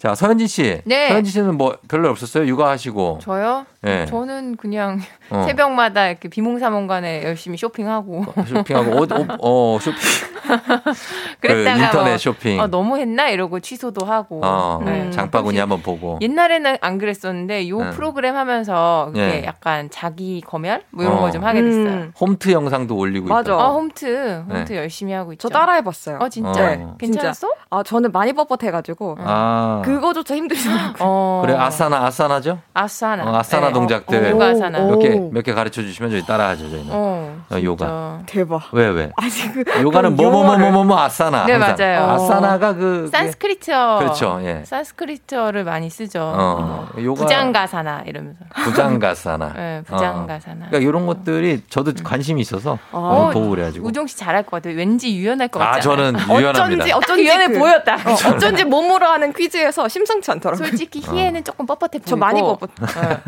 [0.00, 0.80] 자, 서현진 씨.
[0.86, 1.08] 네.
[1.08, 2.46] 서현진 씨는 뭐 별로 없었어요?
[2.46, 3.18] 육아하시고.
[3.20, 3.66] 저요?
[3.86, 4.06] 예.
[4.06, 4.98] 저는 그냥
[5.28, 5.44] 어.
[5.46, 8.24] 새벽마다 이렇게 비몽사몽간에 열심히 쇼핑하고.
[8.46, 9.06] 쇼핑하고 어,
[9.40, 10.00] 어, 어 쇼핑.
[11.40, 12.60] 그 그랬다가 인터넷 뭐, 쇼핑.
[12.60, 14.40] 어, 너무 했나 이러고 취소도 하고.
[14.42, 15.10] 어, 네.
[15.10, 16.18] 장바구니 한번 보고.
[16.22, 17.90] 옛날에는 안 그랬었는데 요 네.
[17.90, 19.44] 프로그램 하면서 이게 네.
[19.44, 21.20] 약간 자기 검열 뭐 이런 어.
[21.20, 21.88] 거좀 하게 됐어요.
[21.88, 22.12] 음.
[22.18, 23.52] 홈트 영상도 올리고 맞아.
[23.52, 23.62] 있다.
[23.62, 24.78] 아 홈트 홈트 네.
[24.78, 25.48] 열심히 하고 있죠.
[25.48, 26.18] 저 따라해 봤어요.
[26.22, 26.96] 어 진짜 어.
[26.98, 27.48] 괜찮았어?
[27.48, 27.66] 진짜.
[27.68, 29.82] 아 저는 많이 뻣뻣해 가지고 아.
[29.84, 30.94] 그 거조차 힘들더라고요.
[31.00, 31.42] 어.
[31.44, 32.58] 그래 아사나 아사나죠?
[32.74, 33.24] 아사나.
[33.24, 33.72] 어, 아사나 네.
[33.72, 34.78] 동작들 요가 아사나.
[34.80, 34.90] 오.
[34.90, 36.88] 몇개 몇 개 가르쳐 주시면 저희 따라하죠 저희는.
[36.90, 37.36] 어.
[37.50, 38.20] 어, 요가.
[38.26, 38.62] 대박.
[38.72, 39.10] 왜 왜?
[39.16, 41.46] 아니 그 요가는 그 용어를- 뭐뭐뭐뭐뭐 아사나.
[41.46, 41.76] 네, 항상.
[41.78, 42.10] 맞아요.
[42.10, 43.98] 아사나가 그 그게- 산스크리트어.
[44.00, 44.62] 그렇죠, 예.
[44.66, 46.20] 산스크리트어를 많이 쓰죠.
[46.22, 48.38] 어, 요가 부장가사나 이러면서.
[48.64, 49.52] 부장가사나.
[49.56, 50.66] 네, 부장가사나.
[50.70, 53.86] 그러니까 이런 것들이 저도 관심이 있어서 어, 어, 보고 그래가지고.
[53.88, 54.76] 우종 씨 잘할 것 같아요.
[54.76, 55.80] 왠지 유연할 것아 같아요.
[55.82, 56.84] 저는 유연합니다.
[56.84, 57.94] 어쩐지 어쩐지 유연해 그- 보였다.
[57.94, 60.66] 어, 어쩐지 몸으로 하는 퀴즈에서 심상치 않더라고요.
[60.68, 62.04] 솔직히 희애는 조금 뻣뻣해 보이고.
[62.06, 62.68] 저 많이 뻣뻣.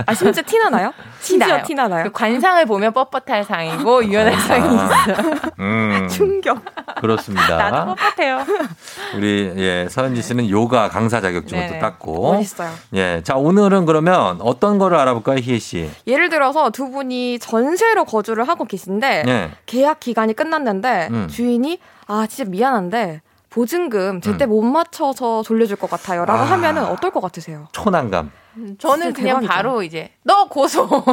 [0.07, 0.93] 아 진짜 티 나 나요?
[1.21, 1.63] 심지어 티나요.
[1.65, 2.05] 티 나 나요?
[2.05, 5.17] 그 관상을 보면 뻣뻣할 상이고 유연할 상이 있어요.
[5.59, 6.59] 음, 충격.
[7.01, 7.71] 그렇습니다.
[7.71, 8.47] 나도 뻣뻣해요.
[9.17, 11.79] 우리 예 서현지 씨는 요가 강사 자격증을 또.
[11.79, 12.33] 땄고.
[12.35, 12.71] 멋있어요.
[12.95, 15.91] 예, 자 오늘은 그러면 어떤 거를 알아볼까요, 희애 씨?
[16.07, 19.51] 예를 들어서 두 분이 전세로 거주를 하고 계신데 네.
[19.67, 21.29] 계약 기간이 끝났는데 음.
[21.29, 23.21] 주인이 아 진짜 미안한데
[23.53, 26.45] 보증금 제때 못 맞춰서 돌려줄 것 같아요라고 아.
[26.53, 27.69] 하면은 어떨 것 같으세요?
[27.73, 28.31] 초난감.
[28.79, 29.55] 저는 진짜 그냥 대박이다.
[29.55, 30.89] 바로 이제 너 고소.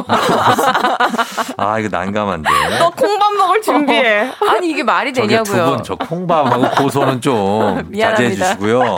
[1.56, 2.48] 아 이거 난감한데.
[2.78, 4.30] 너 콩밥 먹을 준비해.
[4.48, 5.64] 아니 이게 말이 되냐고요.
[5.66, 8.34] 두분저 콩밥하고 고소는 좀 자제해.
[8.34, 8.96] 주시고요.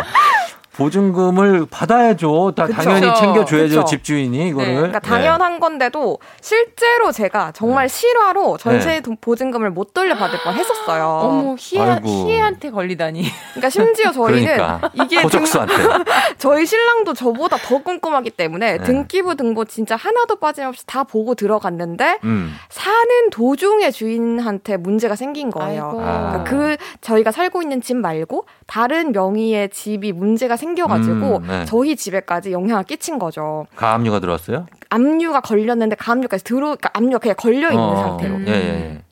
[0.76, 2.52] 보증금을 받아야죠.
[2.56, 2.82] 다 그쵸.
[2.82, 3.84] 당연히 챙겨줘야죠 그쵸.
[3.84, 4.68] 집주인이 이거를.
[4.68, 4.74] 네.
[4.76, 9.00] 그러니까 당연한 건데도 실제로 제가 정말 실화로 전세 네.
[9.00, 11.04] 돈- 보증금을 못 돌려받을 뻔 했었어요.
[11.22, 12.00] 어머 희애.
[12.02, 13.24] 희애한테 걸리다니.
[13.50, 15.74] 그러니까 심지어 저희는 그러니까 이게 등- 호적수한테.
[16.38, 18.84] 저희 신랑도 저보다 더 꼼꼼하기 때문에 네.
[18.84, 22.54] 등기부 등본 진짜 하나도 빠짐없이 다 보고 들어갔는데 음.
[22.70, 25.84] 사는 도중에 주인한테 문제가 생긴 거예요.
[25.84, 25.96] 아이고.
[25.98, 31.64] 그러니까 그 저희가 살고 있는 집 말고 다른 명의의 집이 문제가 생겨가지고 음, 네.
[31.64, 33.66] 저희 집에까지 영향을 끼친 거죠.
[33.76, 34.66] 가압류가 들어왔어요?
[34.90, 38.40] 압류가 걸렸는데 가압류까지 들어, 그러니까 압류가 그냥 걸려 있는 어, 상태로.
[38.42, 39.02] 예, 예, 예.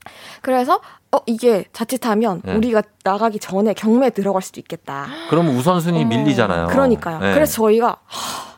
[0.42, 0.80] 그래서
[1.12, 2.55] 어 이게 자칫하면 네.
[2.55, 5.07] 우리가 나가기 전에 경매에 들어갈 수도 있겠다.
[5.28, 6.68] 그러면 우선순위 밀리잖아요.
[6.68, 7.18] 그러니까요.
[7.18, 7.34] 네.
[7.34, 8.49] 그래서 저희가 하,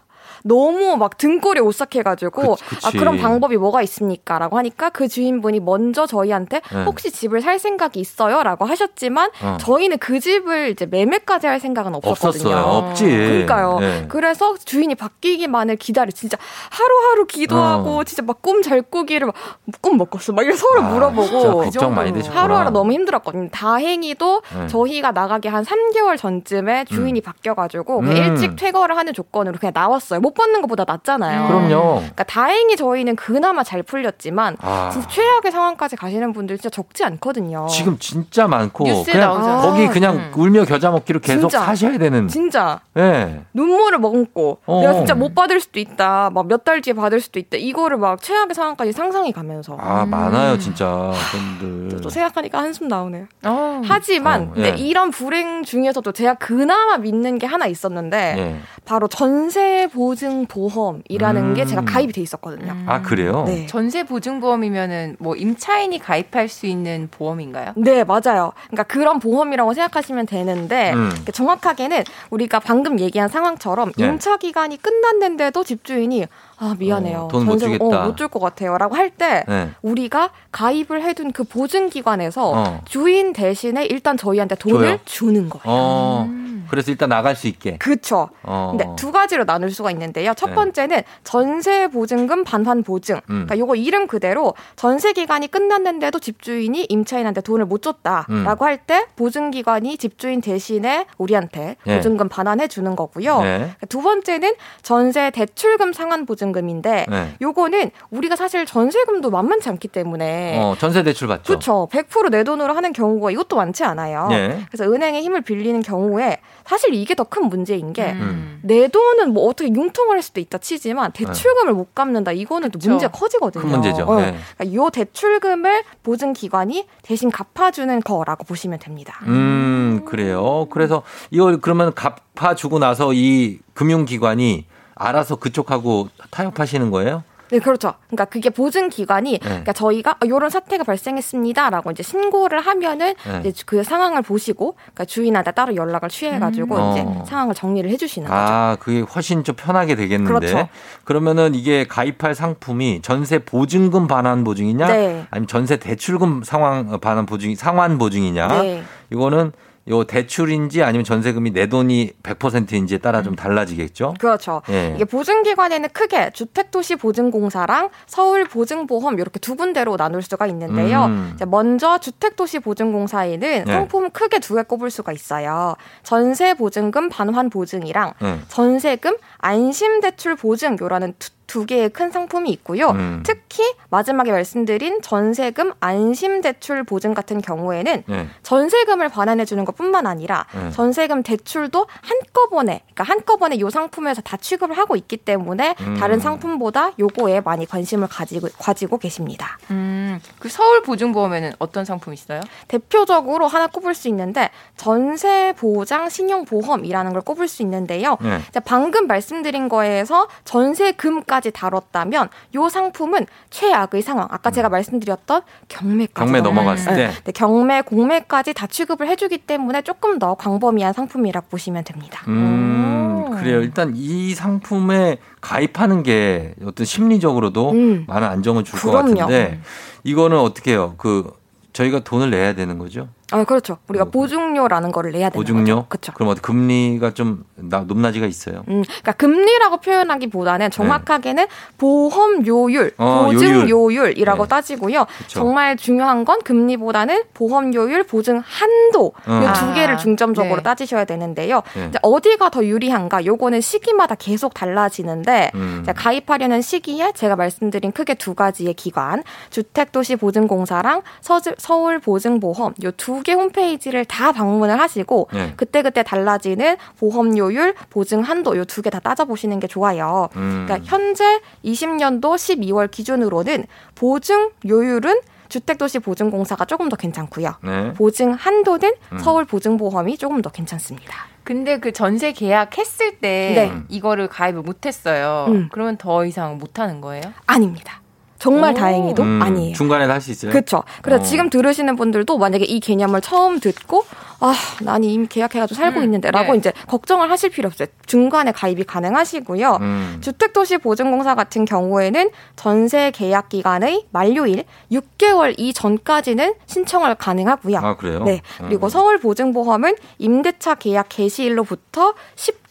[0.45, 2.87] 너무 막 등골이 오싹해가지고 그- 그치.
[2.87, 6.85] 아 그런 방법이 뭐가 있습니까라고 하니까 그 주인분이 먼저 저희한테 네.
[6.85, 9.57] 혹시 집을 살 생각이 있어요라고 하셨지만 어.
[9.61, 12.51] 저희는 그 집을 이제 매매까지 할 생각은 없었거든요.
[12.57, 12.65] 없었어요.
[12.89, 13.05] 없지.
[13.05, 13.79] 그러니까요.
[13.81, 14.07] 네.
[14.09, 16.37] 그래서 주인이 바뀌기만을 기다려 진짜
[16.71, 18.05] 하루하루 기도하고 어.
[18.05, 19.35] 진짜 막 꿈 잘 꾸기를 막
[19.81, 20.35] 꿈 못 꿨어.
[20.35, 22.43] 막 이렇게 서로 아, 물어보고 진짜 걱정 많이 되셨구나.
[22.43, 23.49] 하루하루 너무 힘들었거든요.
[23.51, 24.67] 다행히도 네.
[24.69, 28.33] 저희가 나가기 한 3개월 전쯤에 주인이 바뀌어가지고 그냥 음.
[28.33, 30.21] 일찍 퇴거를 하는 조건으로 그냥 나왔어요.
[30.21, 31.47] 못못 받는 것보다 낫잖아요.
[31.47, 31.95] 그럼요.
[31.97, 34.89] 그러니까 다행히 저희는 그나마 잘 풀렸지만 아.
[34.91, 37.67] 진짜 최악의 상황까지 가시는 분들 진짜 적지 않거든요.
[37.69, 39.61] 지금 진짜 많고 뉴스에 그냥 나오잖아요.
[39.61, 41.65] 거기 그냥 울며 겨자 먹기로 계속 진짜.
[41.67, 42.29] 사셔야 되는.
[42.29, 43.43] 진짜 예.
[43.53, 44.81] 눈물을 머금고 어.
[44.81, 46.31] 내가 진짜 못 받을 수도 있다.
[46.33, 47.57] 막 몇 달 뒤에 받을 수도 있다.
[47.59, 51.11] 이거를 막 최악의 상황까지 상상이 가면서 아 많아요 진짜
[51.59, 52.01] 분들.
[52.01, 53.27] 또 생각하니까 한숨 나오네요.
[53.45, 53.83] 어.
[53.85, 54.69] 하지만 어, 예.
[54.79, 58.57] 이런 불행 중에서도 제가 그나마 믿는 게 하나 있었는데 예.
[58.85, 61.55] 바로 전세 보증 보험이라는 음.
[61.55, 62.75] 게 제가 가입이 돼 있었거든요.
[62.87, 63.45] 아 그래요?
[63.47, 63.67] 네.
[63.67, 67.73] 전세 보증 보험이면은 뭐 임차인이 가입할 수 있는 보험인가요?
[67.77, 68.53] 네, 맞아요.
[68.69, 71.09] 그러니까 그런 보험이라고 생각하시면 되는데 음.
[71.09, 74.07] 그러니까 정확하게는 우리가 방금 얘기한 상황처럼 네.
[74.07, 76.27] 임차 기간이 끝났는데도 집주인이
[76.63, 77.23] 아 미안해요.
[77.23, 78.05] 어, 돈못 주겠다.
[78.05, 79.71] 못줄 것 같아요라고 할때 네.
[79.83, 82.81] 우리가 가입을 해둔 그 보증 기관에서 어.
[82.85, 84.99] 주인 대신에 일단 저희한테 돈을 줘요?
[85.05, 85.63] 주는 거예요.
[85.65, 86.29] 어.
[86.71, 87.77] 그래서 일단 나갈 수 있게.
[87.79, 88.29] 그쵸.
[88.45, 88.69] 어.
[88.71, 90.33] 근데 두 가지로 나눌 수가 있는데요.
[90.35, 90.55] 첫 네.
[90.55, 93.17] 번째는 전세 보증금 반환 보증.
[93.17, 93.21] 음.
[93.47, 98.69] 그러니까 요거 이름 그대로 전세 기간이 끝났는데도 집주인이 임차인한테 돈을 못 줬다라고 음.
[98.69, 101.97] 할때 보증 기관이 집주인 대신에 우리한테 네.
[101.97, 103.43] 보증금 반환해 주는 거고요.
[103.43, 103.75] 네.
[103.89, 107.35] 두 번째는 전세 대출금 상환 보증 금인데 네.
[107.41, 111.43] 요거는 우리가 사실 전세금도 만만치 않기 때문에 어, 전세 대출 받죠.
[111.45, 111.89] 그렇죠.
[111.91, 114.29] 100%내 돈으로 하는 경우가 이것도 많지 않아요.
[114.29, 114.65] 네.
[114.71, 118.61] 그래서 은행의 힘을 빌리는 경우에 사실 이게 더 큰 문제인 게내 음.
[118.93, 123.13] 돈은 뭐 어떻게 융통을 할 수도 있다 치지만 대출금을 못 갚는다 이거는 또 문제 가
[123.13, 123.63] 커지거든요.
[123.63, 124.05] 큰 문제죠.
[124.05, 124.21] 어.
[124.21, 124.37] 네.
[124.59, 129.19] 그러니까 요 대출금을 보증 기관이 대신 갚아주는 거라고 보시면 됩니다.
[129.27, 130.67] 음, 그래요.
[130.71, 134.67] 그래서 이걸 그러면 갚아주고 나서 이 금융기관이
[135.07, 137.25] 알아서 그쪽하고 타협하시는 거예요?
[137.53, 137.93] 네, 그렇죠.
[138.07, 139.39] 그러니까 그게 보증 기관이 네.
[139.39, 143.49] 그러니까 저희가 이런 사태가 발생했습니다라고 이제 신고를 하면은 네.
[143.51, 146.93] 이제 그 상황을 보시고 그러니까 주인한테 따로 연락을 취해 가지고 음.
[146.93, 147.25] 이제 어.
[147.29, 148.41] 상황을 정리를 해 주시는 거죠.
[148.41, 150.33] 아, 그게 훨씬 좀 편하게 되겠는데.
[150.33, 150.69] 그렇죠.
[151.05, 154.87] 그러면은 이게 가입할 상품이 전세 보증금 반환 보증이냐?
[154.87, 155.27] 네.
[155.31, 158.49] 아니면 전세 대출금 상환 반환 보증이 상환 보증이냐?
[158.63, 158.83] 네.
[159.11, 159.53] 이거는
[159.89, 164.15] 요 대출인지 아니면 전세금이 내 돈이 100%인지에 따라 좀 달라지겠죠?
[164.21, 164.63] 그렇죠.
[164.71, 164.93] 예.
[164.95, 171.07] 이게 보증기관에는 크게 주택도시보증공사랑 서울보증보험 이렇게 두 군데로 나눌 수가 있는데요.
[171.07, 171.37] 음.
[171.49, 173.73] 먼저 주택도시보증공사에는 네.
[173.73, 175.75] 상품을 크게 두 개 꼽을 수가 있어요.
[176.05, 178.39] 전세보증금 반환보증이랑 네.
[178.49, 182.89] 전세금 안심 대출 보증 요라는 두, 두 개의 큰 상품이 있고요.
[182.91, 183.23] 음.
[183.27, 188.29] 특히 마지막에 말씀드린 전세금 안심 대출 보증 같은 경우에는 네.
[188.43, 190.71] 전세금을 반환해 주는 것뿐만 아니라 네.
[190.71, 195.97] 전세금 대출도 한꺼번에 그러니까 한꺼번에 요 상품에서 다 취급을 하고 있기 때문에 음.
[195.99, 199.59] 다른 상품보다 요거에 많이 관심을 가지고 가지고 계십니다.
[199.71, 202.41] 음, 그 서울 보증보험에는 어떤 상품 있어요?
[202.69, 208.17] 대표적으로 하나 꼽을 수 있는데 전세 보장 신용 보험이라는 걸 꼽을 수 있는데요.
[208.23, 208.41] 네.
[208.65, 214.27] 방금 말씀 드린 거에서 전세금까지 다뤘다면 요 상품은 최악의 상황.
[214.31, 217.11] 아까 제가 말씀드렸던 경매까지 경매 넘어갔을 때.
[217.25, 222.23] 네, 경매, 공매까지 다 취급을 해주기 때문에 조금 더 광범위한 상품이라고 보시면 됩니다.
[222.29, 223.61] 음, 그래요.
[223.63, 228.05] 일단 이 상품에 가입하는 게 어떤 심리적으로도 음.
[228.09, 228.91] 많은 안정을 줄 것.
[228.91, 229.61] 같은데
[230.05, 230.95] 이거는 어떻게 해요?
[230.99, 231.33] 그
[231.73, 233.09] 저희가 돈을 내야 되는 거죠?
[233.33, 233.79] 아, 그렇죠.
[233.89, 235.55] 우리가 보증료라는 거를 내야 되는 거죠.
[235.55, 235.87] 보증료?
[236.15, 238.65] 그럼 어떻게 금리가 좀 나- 높낮이가 있어요?
[238.69, 241.47] 음, 그러니까 금리라고 표현하기보다는 정확하게는
[241.79, 242.95] 보험료율, 네.
[242.99, 244.49] 어, 보증료율이라고 네.
[244.49, 245.07] 따지고요.
[245.19, 245.41] 그쵸.
[245.41, 249.43] 정말 중요한 건 금리보다는 보험료율, 보증 한도 음.
[249.43, 250.63] 이두 아, 개를 중점적으로 네.
[250.63, 251.63] 따지셔야 되는데요.
[251.75, 251.87] 네.
[251.89, 253.25] 이제 어디가 더 유리한가?
[253.25, 255.85] 요거는 시기마다 계속 달라지는데 음.
[255.95, 264.33] 가입하려는 시기에 제가 말씀드린 크게 두 가지의 기관, 주택도시보증공사랑 서즈- 서울보증보험 요두 개 홈페이지를 다
[264.33, 265.53] 방문을 하시고 네.
[265.57, 270.29] 그때그때 달라지는 보험료율, 보증 한도 요 두 개 다 따져보시는 게 좋아요.
[270.37, 270.65] 음.
[270.67, 273.65] 그러니까 현재 20년도 12월 기준으로는
[273.95, 277.55] 보증료율은 주택도시보증공사가 조금 더 괜찮고요.
[277.63, 277.93] 네.
[277.95, 279.19] 보증 한도는 음.
[279.19, 281.15] 서울보증보험이 조금 더 괜찮습니다.
[281.45, 283.73] 근데 그 전세 계약했을 때 네.
[283.89, 285.47] 이거를 가입을 못했어요.
[285.49, 285.69] 음.
[285.73, 287.23] 그러면 더 이상 못하는 거예요?
[287.47, 288.01] 아닙니다.
[288.43, 288.75] 정말 오.
[288.75, 289.73] 다행히도 음, 아니에요.
[289.73, 290.51] 중간에 할수 있어요?
[290.51, 290.83] 그렇죠.
[291.01, 291.25] 그래서 어.
[291.25, 294.05] 지금 들으시는 분들도 만약에 이 개념을 처음 듣고
[294.41, 296.59] 아, 난 이미 계약해가지고 살고 음, 있는데라고 네.
[296.59, 297.87] 이제 걱정을 하실 필요 없어요.
[298.07, 299.79] 중간에 가입이 가능하시고요.
[299.81, 300.19] 음.
[300.21, 307.79] 주택도시보증공사 같은 경우에는 전세 계약 기간의 만료일 6개월 이전까지는 신청을 가능하고요.
[307.79, 308.25] 아, 그래요?
[308.25, 308.43] 네.
[308.59, 308.91] 그리고 음.
[308.91, 312.15] 서울보증보험은 임대차 계약 개시일로부터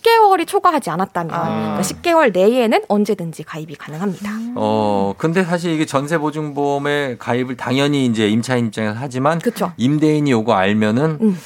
[0.01, 1.43] 10개월이 초과하지 않았다면 아.
[1.43, 4.29] 그러니까 10개월 내에는 언제든지 가입이 가능합니다.
[4.55, 9.39] 어, 근데 사실 이게 전세 보증보험에 가입을 당연히 이제 임차인 입장에서 하지만
[9.77, 11.39] 임대인이 요거 알면은 음.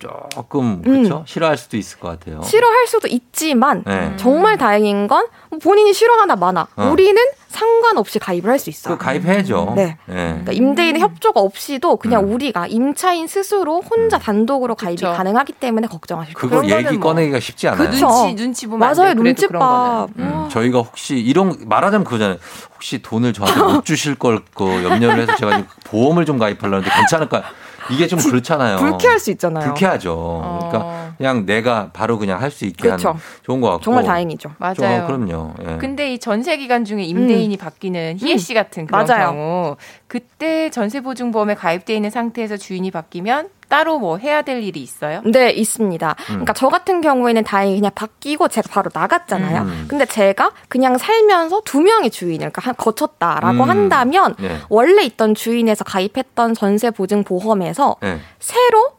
[0.00, 2.38] 조금 그렇죠 싫어할 수도 있을 것 같아요.
[2.38, 2.42] 음.
[2.42, 4.14] 싫어할 수도 있지만 네.
[4.16, 5.26] 정말 다행인 건
[5.62, 6.88] 본인이 싫어하나 마나 어.
[6.90, 8.96] 우리는 상관없이 가입을 할 수 있어요.
[8.96, 9.72] 그 가입해야죠.
[9.76, 9.96] 네.
[10.08, 10.14] 예.
[10.14, 12.32] 그러니까 임대인의 협조가 없이도 그냥 음.
[12.34, 17.90] 우리가 임차인 스스로 혼자 단독으로 가입이 가능하기 때문에 걱정하실 거 그거 얘기 꺼내기가 쉽지 않아요.
[17.90, 18.06] 그쵸.
[18.06, 20.10] 눈치 눈치 보면 안 맞아요 눈치밥.
[20.18, 22.38] 음, 저희가 혹시 이런 말하자면 그거잖아요.
[22.74, 27.42] 혹시 돈을 저한테 못 주실 걸 그 염려를 해서 제가 보험을 좀 가입하려는데 괜찮을까?
[27.90, 28.76] 이게 좀 그렇잖아요.
[28.78, 29.64] 불쾌할 수 있잖아요.
[29.64, 30.58] 불쾌하죠.
[30.70, 33.08] 그러니까 그냥 내가 바로 그냥 할 수 있게 그렇죠.
[33.10, 33.84] 하는 좋은 것 같고.
[33.84, 34.50] 정말 다행이죠.
[34.58, 34.74] 맞아요.
[34.76, 35.54] 저, 그럼요.
[35.66, 35.76] 예.
[35.78, 39.06] 근데 이 전세 기간 중에 임대인이 바뀌는 희애 씨 같은 그런 음.
[39.06, 39.30] 맞아요.
[39.32, 39.76] 경우
[40.08, 45.22] 그때 전세 보증보험에 가입돼 있는 상태에서 주인이 바뀌면 따로 뭐 해야 될 일이 있어요?
[45.24, 46.16] 네, 있습니다.
[46.26, 49.62] 그러니까 저 같은 경우에는 다행히 그냥 바뀌고 제가 바로 나갔잖아요.
[49.62, 49.84] 음.
[49.88, 53.70] 근데 제가 그냥 살면서 두 명의 주인을 그러니까 한- 거쳤다라고 음.
[53.70, 54.58] 한다면 네.
[54.68, 58.18] 원래 있던 주인에서 가입했던 전세 보증 보험에서 네.
[58.40, 58.98] 새로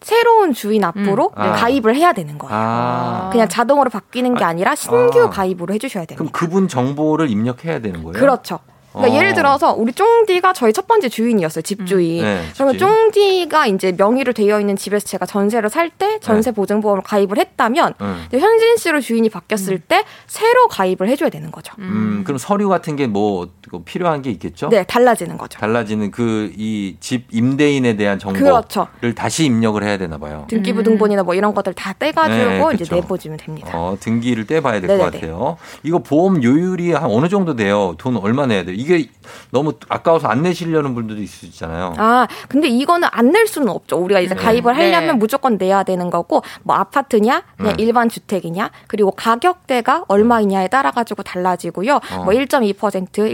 [0.00, 1.42] 새로운 주인 앞으로 음.
[1.42, 1.52] 아.
[1.52, 2.54] 가입을 해야 되는 거예요.
[2.56, 3.28] 아.
[3.32, 5.30] 그냥 자동으로 바뀌는 게 아니라 신규 아.
[5.30, 6.16] 가입으로 해주셔야 됩니다.
[6.16, 8.12] 그럼 그분 정보를 입력해야 되는 거예요?
[8.18, 8.60] 그렇죠.
[8.92, 9.18] 그러니까 어.
[9.18, 12.22] 예를 들어서 우리 쫑디가 저희 첫 번째 주인이었어요, 집주인.
[12.22, 12.90] 네, 그러면 집주인.
[13.12, 18.24] 쫑디가 이제 명의로 되어 있는 집에서 제가 전세를 살 때 전세 보증보험을 가입을 했다면 음.
[18.28, 21.74] 이제 현진 씨로 주인이 바뀌었을 때 새로 가입을 해줘야 되는 거죠.
[21.78, 23.48] 음, 그럼 서류 같은 게 뭐
[23.84, 24.68] 필요한 게 있겠죠?
[24.68, 25.58] 네, 달라지는 거죠.
[25.58, 28.86] 달라지는 그 이 집 임대인에 대한 정보를 그렇죠.
[29.14, 30.46] 다시 입력을 해야 되나 봐요.
[30.48, 32.94] 등기부등본이나 뭐 이런 것들 다 떼가지고 네, 이제 그쵸.
[32.96, 33.70] 내보주면 됩니다.
[33.74, 35.10] 어, 등기를 떼봐야 될 것.
[35.12, 35.56] 같아요.
[35.82, 37.94] 이거 보험 요율이 한 어느 정도 돼요?
[37.98, 38.74] 돈 얼마 내야 돼요?
[38.82, 39.08] 이게
[39.50, 41.94] 너무 아까워서 안 내시려는 분들도 있을 수 있잖아요.
[41.96, 43.96] 아, 근데 이거는 안 낼 수는 없죠.
[43.96, 44.42] 우리가 이제 네.
[44.42, 45.12] 가입을 하려면 네.
[45.14, 47.82] 무조건 내야 되는 거고, 뭐 아파트냐, 그냥 네.
[47.82, 51.94] 일반 주택이냐, 그리고 가격대가 얼마이냐에 따라 가지고 달라지고요.
[51.94, 52.24] 어.
[52.24, 52.76] 뭐 1.2%,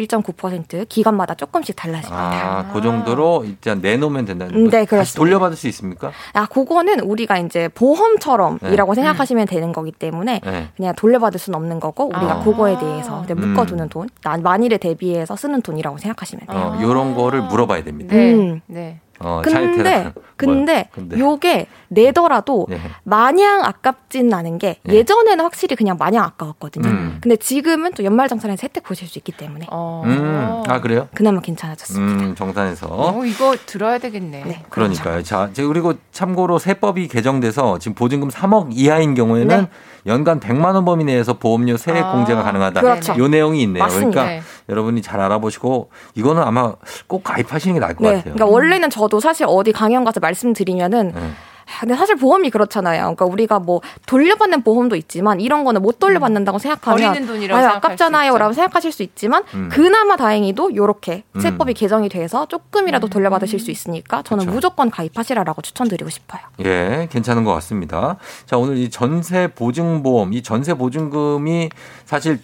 [0.06, 2.16] 1.9% 기간마다 조금씩 달라집니다.
[2.16, 4.70] 아, 그 정도로 일단 내놓으면 된다는 음, 거.
[4.70, 5.18] 네, 다시 그렇습니다.
[5.18, 6.12] 돌려받을 수 있습니까?
[6.34, 9.00] 아, 그거는 우리가 이제 보험처럼이라고 네.
[9.02, 10.68] 생각하시면 되는 거기 때문에 네.
[10.76, 12.44] 그냥 돌려받을 수는 없는 거고 우리가 아.
[12.44, 13.36] 그거에 대해서 음.
[13.36, 16.58] 묶어두는 돈, 나- 만일에 대비해서 쓰는 돈이라고 생각하시면 돼요.
[16.58, 18.14] 어, 요런 거를 물어봐야 됩니다.
[18.14, 18.34] 네.
[18.34, 18.60] 음.
[18.66, 19.00] 네.
[19.20, 20.12] 어, 근데.
[20.36, 20.88] 근데?
[20.92, 21.18] 근데.
[21.18, 22.78] 요게 내더라도 네.
[23.02, 24.94] 마냥 아깝진 않은 게 네.
[24.94, 26.88] 예전에는 확실히 그냥 마냥 아까웠거든요.
[26.88, 27.18] 음.
[27.20, 31.08] 근데 지금은 또 연말 정산에서 혜택 보실 수 있기 때문에 음, 아, 그래요?
[31.14, 32.24] 그나마 괜찮아졌습니다.
[32.26, 32.86] 음, 정산에서.
[32.88, 34.62] 어, 이거 들어야 되겠네.
[34.70, 35.24] 그러니까요.
[35.24, 39.68] 자, 제- 그리고 참고로 세법이 개정돼서 지금 보증금 3억 이하인 경우에는 네.
[40.08, 42.80] 연간 100만 원 범위 내에서 보험료 세액 아, 공제가 가능하다.
[42.80, 43.16] 그렇죠.
[43.18, 43.84] 요 내용이 있네요.
[43.84, 44.22] 맞습니다.
[44.24, 46.74] 그러니까 여러분이 잘 알아보시고 이거는 아마
[47.06, 48.34] 꼭 가입하시는 게 나을 것 네, 같아요.
[48.34, 51.20] 그러니까 원래는 저도 사실 어디 강연 가서 말씀드리면은 네.
[51.68, 53.02] 아, 근데 사실 보험이 그렇잖아요.
[53.02, 58.52] 그러니까 우리가 뭐 돌려받는 보험도 있지만 이런 거는 못 돌려받는다고 생각하면 버리는 돈이라고 아유, 아깝잖아요라고
[58.52, 59.68] 생각하실 수 있지만 음.
[59.70, 61.40] 그나마 다행히도 요렇게 음.
[61.40, 64.54] 세법이 개정이 돼서 조금이라도 돌려받으실 수 있으니까 저는 그쵸.
[64.54, 66.40] 무조건 가입하시라라고 추천드리고 싶어요.
[66.64, 68.16] 예, 괜찮은 것 같습니다.
[68.46, 71.70] 자, 오늘 이 전세 보증보험, 이 전세 보증금이
[72.04, 72.40] 사실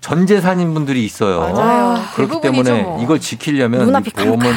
[0.00, 1.40] 전 재산인 분들이 있어요.
[1.40, 1.98] 맞아요.
[2.14, 3.02] 그렇기 대부분이죠, 때문에 뭐.
[3.02, 4.52] 이걸 지키려면 이 보험은.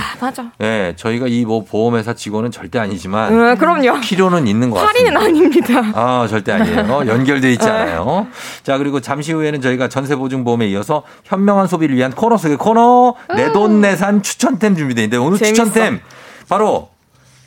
[0.62, 4.00] 예, 저희가 이 뭐 보험회사 직원은 절대 아니지만 음, 그럼요.
[4.02, 5.20] 필요는 있는 것 같습니다.
[5.20, 5.82] 할인은 아닙니다.
[5.96, 7.02] 아, 절대 아니에요.
[7.10, 7.72] 연결돼 있지 네.
[7.72, 8.28] 않아요.
[8.64, 13.16] 자, 그리고 잠시 후에는 저희가 전세 보증 보험에 이어서 현명한 소비를 위한 코너 속의 코너
[13.36, 15.39] 내돈 내산 추천템 준비되어 있는데 오늘 음.
[15.39, 15.64] 재밌어.
[15.66, 16.00] 추천템
[16.48, 16.91] 바로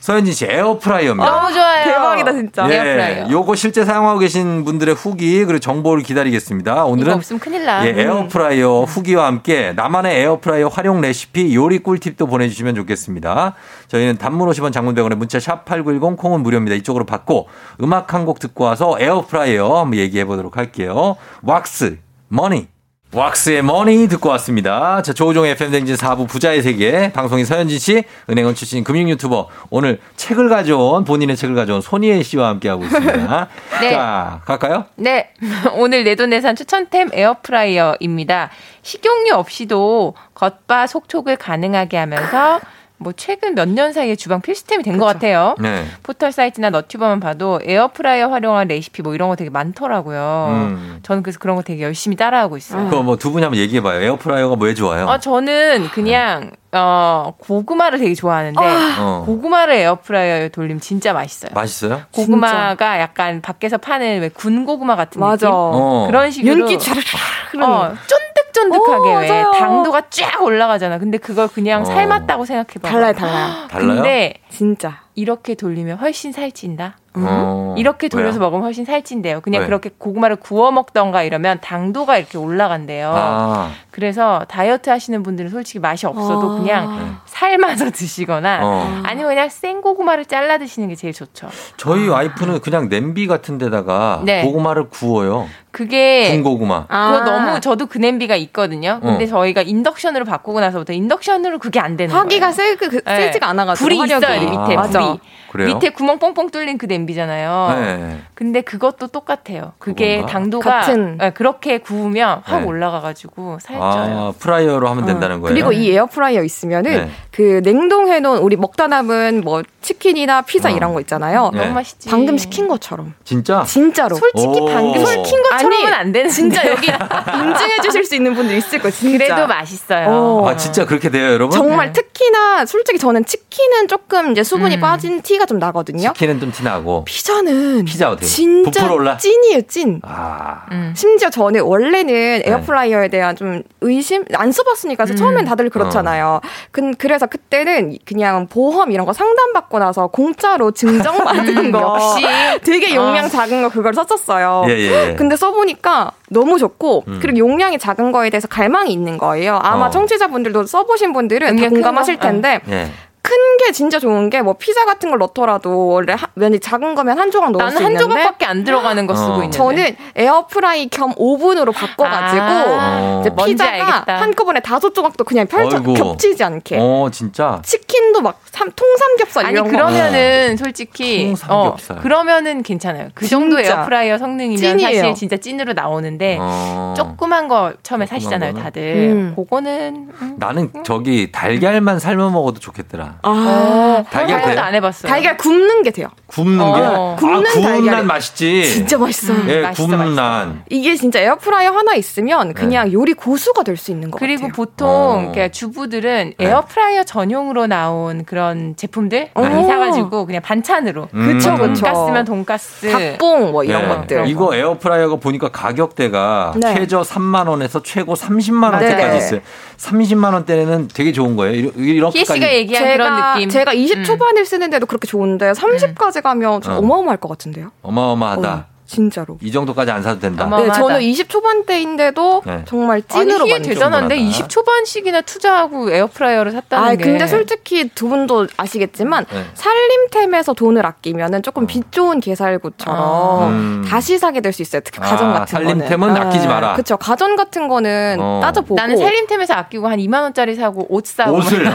[0.05, 1.31] 서현진 씨 에어프라이어입니다.
[1.31, 1.83] 너무 좋아요.
[1.85, 2.69] 대박이다 진짜.
[2.71, 6.85] 예, 요거 실제 사용하고 계신 분들의 후기 그리고 정보를 기다리겠습니다.
[6.85, 7.87] 오늘은 없으면 큰일 나.
[7.87, 7.99] 예, 음.
[8.01, 13.55] 에어프라이어 후기와 함께 나만의 에어프라이어 활용 레시피 요리 꿀팁도 보내주시면 좋겠습니다.
[13.89, 16.77] 저희는 단문 50원 장문 100원에 문자 샵 8910 콩은 무료입니다.
[16.77, 17.49] 이쪽으로 받고
[17.81, 21.17] 음악 한 곡 듣고 와서 에어프라이어 한번 얘기해 보도록 할게요.
[21.43, 21.97] 왁스,
[22.29, 22.74] 머니.
[23.15, 25.01] 왁스의 머니 듣고 왔습니다.
[25.03, 27.13] 자, 조우종 FM대행진 4부 부자의 세계.
[27.13, 29.49] 방송인 서현진 씨, 은행원 출신 금융 유튜버.
[29.71, 33.49] 오늘 책을 가져온, 본인의 책을 가져온 손희애 씨와 함께 하고 있습니다.
[33.81, 33.91] 네.
[33.91, 34.87] 자, 갈까요?
[34.97, 35.31] 네.
[35.79, 38.51] 오늘 내돈내산 추천템 에어프라이어입니다.
[38.83, 42.59] 식용유 없이도 겉바 속촉을 가능하게 하면서
[42.97, 45.57] 뭐 최근 몇 년 사이에 주방 필수템이 된 것 같아요.
[45.59, 45.85] 네.
[46.03, 50.49] 포털 사이트나 너튜브만 봐도 에어프라이어 활용한 레시피 뭐 이런 거 되게 많더라고요.
[50.51, 50.99] 음.
[51.03, 52.85] 저는 그래서 그런 거 되게 열심히 따라하고 있어요.
[52.89, 54.01] 그거 뭐 두 분이 한번 얘기해봐요.
[54.01, 55.07] 에어프라이어가 왜 좋아요?
[55.07, 58.59] 어, 저는 그냥 어, 고구마를 되게 좋아하는데
[58.99, 59.23] 어.
[59.27, 61.51] 고구마를 에어프라이어에 돌리면 진짜 맛있어요.
[61.55, 62.03] 맛있어요?
[62.13, 65.47] 고구마가 약간 밖에서 파는 왜 군고구마 같은 맞아.
[65.47, 65.51] 느낌?
[65.53, 66.07] 어.
[66.09, 69.45] 그런 식으로 윤기 촤르르 어, 쫀득쫀득하게 오, 왜.
[69.59, 70.99] 당도가 쫙 올라가잖아.
[70.99, 71.85] 근데 그걸 그냥 어.
[71.85, 72.89] 삶았다고 생각해 봐.
[72.91, 73.53] 달라요, 달라요.
[73.71, 73.95] 달라요?
[73.95, 75.01] 근데 진짜.
[75.17, 76.97] 이렇게 돌리면 훨씬 살찐다.
[77.17, 78.47] 어, 이렇게 돌려서 왜요?
[78.51, 79.41] 먹으면 훨씬 살찐대요.
[79.41, 79.67] 그냥 왜?
[79.67, 83.13] 그렇게 고구마를 구워 먹던가 이러면 당도가 이렇게 올라간대요.
[83.15, 83.71] 아.
[83.93, 86.59] 그래서 다이어트 하시는 분들은 솔직히 맛이 없어도 아.
[86.59, 89.03] 그냥 삶아서 드시거나 어.
[89.05, 91.49] 아니면 그냥 생 고구마를 잘라 드시는 게 제일 좋죠.
[91.77, 94.43] 저희 와이프는 그냥 냄비 같은 데다가 네.
[94.43, 95.47] 고구마를 구워요.
[95.71, 96.87] 그게 군고구마.
[96.87, 98.99] 그거 너무 저도 그 냄비가 있거든요.
[99.03, 99.27] 근데 어.
[99.29, 102.53] 저희가 인덕션으로 바꾸고 나서부터 인덕션으로 그게 안 되는 화기가 거예요.
[102.53, 103.17] 세, 그, 네.
[103.17, 103.85] 세지가 않아가지고.
[103.85, 104.25] 불이 화력이.
[104.25, 104.99] 있어 요 밑에 맞아.
[105.01, 105.19] 불이.
[105.55, 105.69] 그래요?
[105.75, 107.81] 밑에 구멍 뻥뻥 뚫린 그 냄비잖아요.
[107.81, 108.21] 네.
[108.35, 109.73] 근데 그것도 똑같아요.
[109.79, 110.33] 그게 그건가?
[110.33, 111.19] 당도가 같은.
[111.19, 112.67] 네, 그렇게 구우면 확 네.
[112.67, 113.83] 올라가가지고 살쪄요.
[113.85, 115.55] 아, 프라이어로 하면 된다는 거예요.
[115.55, 117.11] 그리고 이 에어프라이어 있으면은 네.
[117.31, 120.73] 그 냉동해놓은 우리 먹다 남은 뭐 치킨이나 피자 어.
[120.73, 121.53] 이런 거 있잖아요.
[121.55, 121.61] 네.
[121.61, 122.09] 너무 맛있지.
[122.11, 123.15] 방금 시킨 것처럼.
[123.23, 123.63] 진짜?
[123.63, 124.17] 진짜로.
[124.17, 124.67] 솔직히 오.
[124.67, 126.35] 방금 시킨 것처럼은 안 되는데.
[126.35, 128.93] 진짜 여기 인증해 주실 수 있는 분들 있을 거예요.
[128.93, 129.25] 진짜.
[129.25, 130.09] 그래도 맛있어요.
[130.09, 130.49] 어.
[130.49, 131.57] 아, 진짜 그렇게 돼요, 여러분?
[131.57, 136.13] 정말 특히나 솔직히 저는 치킨은 조금 이제 수분이 빠진 티가 좀 나거든요.
[136.13, 137.05] 치킨은 좀 티나고.
[137.05, 138.27] 피자는 피자 어떻게?
[138.27, 139.17] 진짜 부풀어 올라?
[139.17, 140.01] 찐이에요, 찐.
[140.03, 140.63] 아.
[140.95, 142.43] 심지어 저는 원래는 네.
[142.45, 145.17] 에어프라이어에 대한 좀 의심 안 써봤으니까 음.
[145.17, 146.41] 처음엔 다들 그렇잖아요.
[146.73, 151.81] 그, 그래서 그때는 그냥 보험 이런 거 상담 받고 나서 공짜로 증정 받은 음, 거
[151.81, 152.27] 역시.
[152.65, 153.29] 되게 용량 아.
[153.29, 154.65] 작은 거 그걸 썼었어요.
[154.69, 155.15] 예, 예, 예.
[155.15, 157.19] 근데 써보니까 너무 좋고 음.
[157.23, 159.61] 그리고 용량이 작은 거에 대해서 갈망이 있는 거예요.
[159.63, 159.91] 아마 어.
[159.91, 162.27] 청취자분들도 써보신 분들은 다 공감하실 거?
[162.27, 162.91] 텐데 예.
[163.25, 167.19] 큰 게 진짜 좋은 게 뭐 피자 같은 걸 넣더라도 원래 하- 면이 작은 거면
[167.19, 169.35] 한 조각 넣을 수 나는 한 있는데 조각밖에 안 들어가는 거 쓰고 어.
[169.37, 169.57] 있는데.
[169.57, 174.05] 저는 에어프라이 겸 오븐으로 바꿔가지고 아, 이제 피자가.
[174.21, 175.95] 한꺼번에 다섯 조각도 그냥 펼쳐 어이구.
[175.95, 177.63] 겹치지 않게 어, 진짜?
[177.65, 181.97] 치킨도 막 삼, 통삼겹살 아니 이런 거 그러면은 솔직히 어 통삼겹살.
[181.99, 183.09] 그러면은 괜찮아요.
[183.15, 183.59] 그 정도.
[183.61, 185.01] 에어프라이어 성능이면 찐이에요.
[185.01, 186.93] 사실 진짜 찐으로 나오는데 어.
[186.97, 188.65] 조그만 거 처음에 조그만 사시잖아요, 거는?
[188.65, 188.83] 다들.
[188.83, 189.33] 음.
[189.37, 190.35] 그거는 음.
[190.39, 193.14] 나는 저기 달걀만 삶아 먹어도 좋겠더라.
[193.23, 194.61] 아, 달걀 달걀도 돼?
[194.61, 195.11] 안 해봤어요.
[195.11, 196.09] 달걀 굽는 게 돼요.
[196.27, 196.81] 굽는 게?
[196.81, 197.17] 어.
[197.19, 198.69] 굽는 아, 구운 달걀이- 난 맛있지.
[198.69, 199.39] 진짜 맛있어요.
[199.49, 200.15] 예, 맛있어, 맛있어.
[200.15, 200.63] 난.
[200.71, 204.53] 이게 진짜 에어프라이어 하나 있으면 그냥 요리 고수가 될 수 있는 것 그리고 같아요.
[204.53, 205.49] 보통 어.
[205.51, 206.47] 주부들은 네.
[206.47, 209.43] 에어프라이어 전용으로 나온 그런 제품들 어.
[209.43, 211.27] 많이 사가지고 그냥 반찬으로 음.
[211.39, 211.83] 그쵸, 뭐 그쵸.
[211.83, 213.89] 돈가스면 돈가스 닭봉 뭐 이런 예.
[213.89, 214.29] 것들.
[214.29, 216.75] 이거 에어프라이어가 보니까 가격대가 네.
[216.75, 219.17] 최저 3만 원에서 최고 30만 원대까지 맞아요.
[219.17, 219.41] 있어요.
[219.77, 221.55] 30만 원대는 되게 좋은 거예요.
[221.55, 223.49] 이렇- 희애 이렇게까지 씨가 얘기한 그런 느낌.
[223.49, 224.05] 제가 20 음.
[224.05, 226.79] 초반을 쓰는데도 그렇게 좋은데 30까지 가면 좀 어.
[226.79, 227.71] 어마어마할 것 같은데요.
[227.83, 228.55] 어마어마하다.
[228.71, 229.39] 어, 진짜로.
[229.41, 230.47] 이 정도까지 안 사도 된다.
[230.47, 230.71] 네.
[230.73, 232.65] 저는 20 초반대인데도 네.
[232.67, 234.31] 정말 아니 찐으로 많이 대단한데 정도나.
[234.31, 237.03] 20 초반씩이나 투자하고 에어프라이어를 샀다는 아, 게.
[237.05, 239.45] 근데 솔직히 두 분도 아시겠지만 네.
[239.55, 243.85] 살림템에서 돈을 아끼면은 조금 빛 좋은 개살구처럼 음.
[243.89, 244.83] 다시 사게 될 수 있어요.
[244.85, 246.23] 특히 아, 가전 같은 살림템은 거는.
[246.29, 246.75] 아끼지 마라.
[246.75, 246.97] 그렇죠.
[246.97, 248.41] 가전 같은 거는 어.
[248.43, 251.67] 따져보고 나는 살림템에서 아끼고 한 2만 원짜리 사고 옷 사고 옷을.
[251.67, 251.73] 어.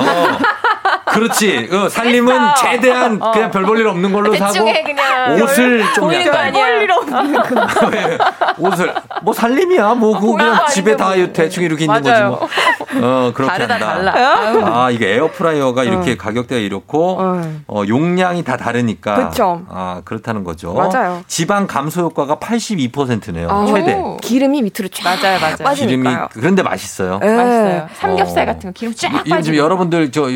[1.07, 1.67] 그렇지.
[1.69, 2.37] 그 살림은.
[2.61, 3.31] 최대한 어.
[3.31, 6.53] 그냥 별 볼 일 없는 걸로 사고 대충해 그냥 옷을 좀 보이는 거약
[7.91, 8.17] 왜?
[8.57, 8.93] 옷을
[9.23, 11.33] 뭐 살림이야 뭐 그거 보이는 그냥 거 집에 다 아닌데 뭐.
[11.33, 12.35] 대충 이렇게 있는 맞아요.
[12.37, 12.53] 거지
[12.99, 13.27] 뭐.
[13.27, 14.11] 어 그렇게 다르다, 한다.
[14.11, 14.83] 달라.
[14.85, 17.41] 아 이게 에어프라이어가 이렇게 가격대가 이렇고 어.
[17.67, 19.29] 어, 용량이 다 다르니까.
[19.29, 19.61] 그쵸.
[19.69, 20.73] 아 그렇다는 거죠.
[20.73, 21.21] 맞아요.
[21.27, 23.49] 지방 감소 효과가 82%네요.
[23.49, 23.93] 아, 최대.
[23.95, 24.17] 오.
[24.17, 25.55] 기름이 밑으로 쫙 맞아요, 맞아요.
[25.75, 26.27] 기름이 빠지니까요.
[26.33, 27.19] 그런데 맛있어요.
[27.23, 27.27] 예.
[27.27, 27.87] 맛있어요.
[27.95, 28.53] 삼겹살 어.
[28.53, 29.57] 같은 거 기름 쫙 빠지고.
[29.57, 30.27] 여러분들 저.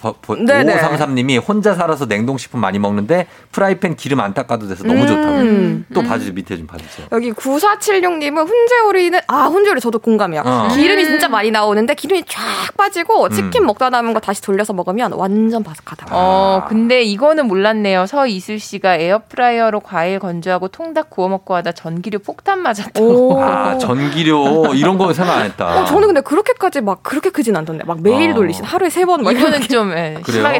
[0.00, 5.06] 5533님이 혼자 살아서 냉동식품 많이 먹는데 프라이팬 기름 안 닦아도 돼서 너무 음.
[5.06, 5.94] 좋다고요.
[5.94, 6.34] 또 봐주세요.
[6.34, 7.08] 밑에 좀 봐주세요.
[7.12, 10.42] 여기 9476님은 훈제오리는 아 훈제오리 저도 공감해요.
[10.44, 10.68] 어.
[10.74, 12.40] 기름이 진짜 많이 나오는데 기름이 쫙
[12.76, 16.06] 빠지고 치킨 먹다 남은 거 다시 돌려서 먹으면 완전 바삭하다.
[16.10, 18.06] 어, 근데 이거는 몰랐네요.
[18.06, 23.06] 서이슬 씨가 에어프라이어로 과일 건조하고 통닭 구워 먹고 하다 전기료 폭탄 맞았다고.
[23.06, 23.42] 오.
[23.42, 25.80] 아, 전기료 이런 거 생각 안 했다.
[25.80, 28.34] 어, 저는 근데 그렇게까지 막 그렇게 크진 않던데 막 매일 어.
[28.34, 29.20] 돌리신 하루에 세 번.
[29.20, 30.42] 이분은 좀 예, 그래요?
[30.42, 30.58] 심하게.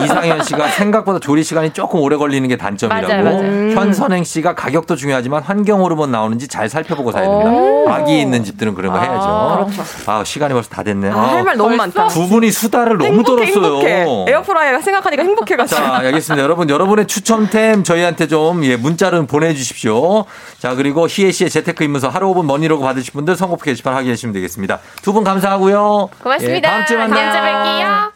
[0.00, 3.06] 이- 이상현 씨가 생각보다 조리 시간이 조금 오래 걸리는 게 단점이라고.
[3.08, 3.40] 맞아요, 맞아요.
[3.40, 3.72] 음.
[3.74, 7.50] 현선행 씨가 가격도 중요하지만 환경 호르몬 나오는지 잘 살펴보고 사야 됩니다.
[7.50, 7.88] 오.
[7.88, 9.66] 아기 있는 집들은 그런 거 아, 해야죠.
[9.74, 10.10] 그렇죠.
[10.10, 11.10] 아, 시간이 벌써 다 됐네.
[11.10, 12.08] 아, 할 말 너무 많다.
[12.08, 13.78] 두 분이 수다를 너무 행복해, 떨었어요.
[13.88, 14.30] 행복해.
[14.32, 15.80] 에어프라이어 생각하니까 행복해가지고.
[15.80, 16.42] 자, 알겠습니다.
[16.42, 20.24] 여러분, 여러분의 추천템 저희한테 좀, 예, 문자로 보내주십시오.
[20.58, 24.32] 자, 그리고 희애 씨의 재테크 입문서 하루 5분 머니로그 받으실 분들 선곡 게시판 확인해 주시면
[24.32, 24.80] 되겠습니다.
[25.02, 26.08] 두 분 감사하고요.
[26.22, 26.56] 고맙습니다.
[26.56, 27.30] 예, 다음 주에 만나요.
[27.30, 28.13] 다음 주에 뵐게요.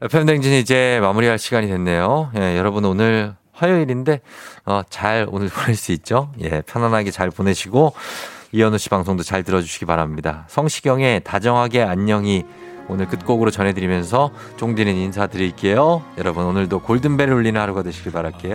[0.00, 2.30] FM댕진 이제 마무리할 시간이 됐네요.
[2.36, 4.20] 예, 여러분 오늘 화요일인데,
[4.64, 6.32] 어, 잘 오늘 보낼 수 있죠?
[6.40, 7.94] 예, 편안하게 잘 보내시고,
[8.52, 10.44] 이현우 씨 방송도 잘 들어주시기 바랍니다.
[10.48, 12.44] 성시경의 다정하게 안녕히
[12.88, 16.02] 오늘 끝곡으로 전해드리면서 쫑디는 인사드릴게요.
[16.16, 18.54] 여러분 오늘도 골든벨 울리는 하루가 되시길 바랄게요.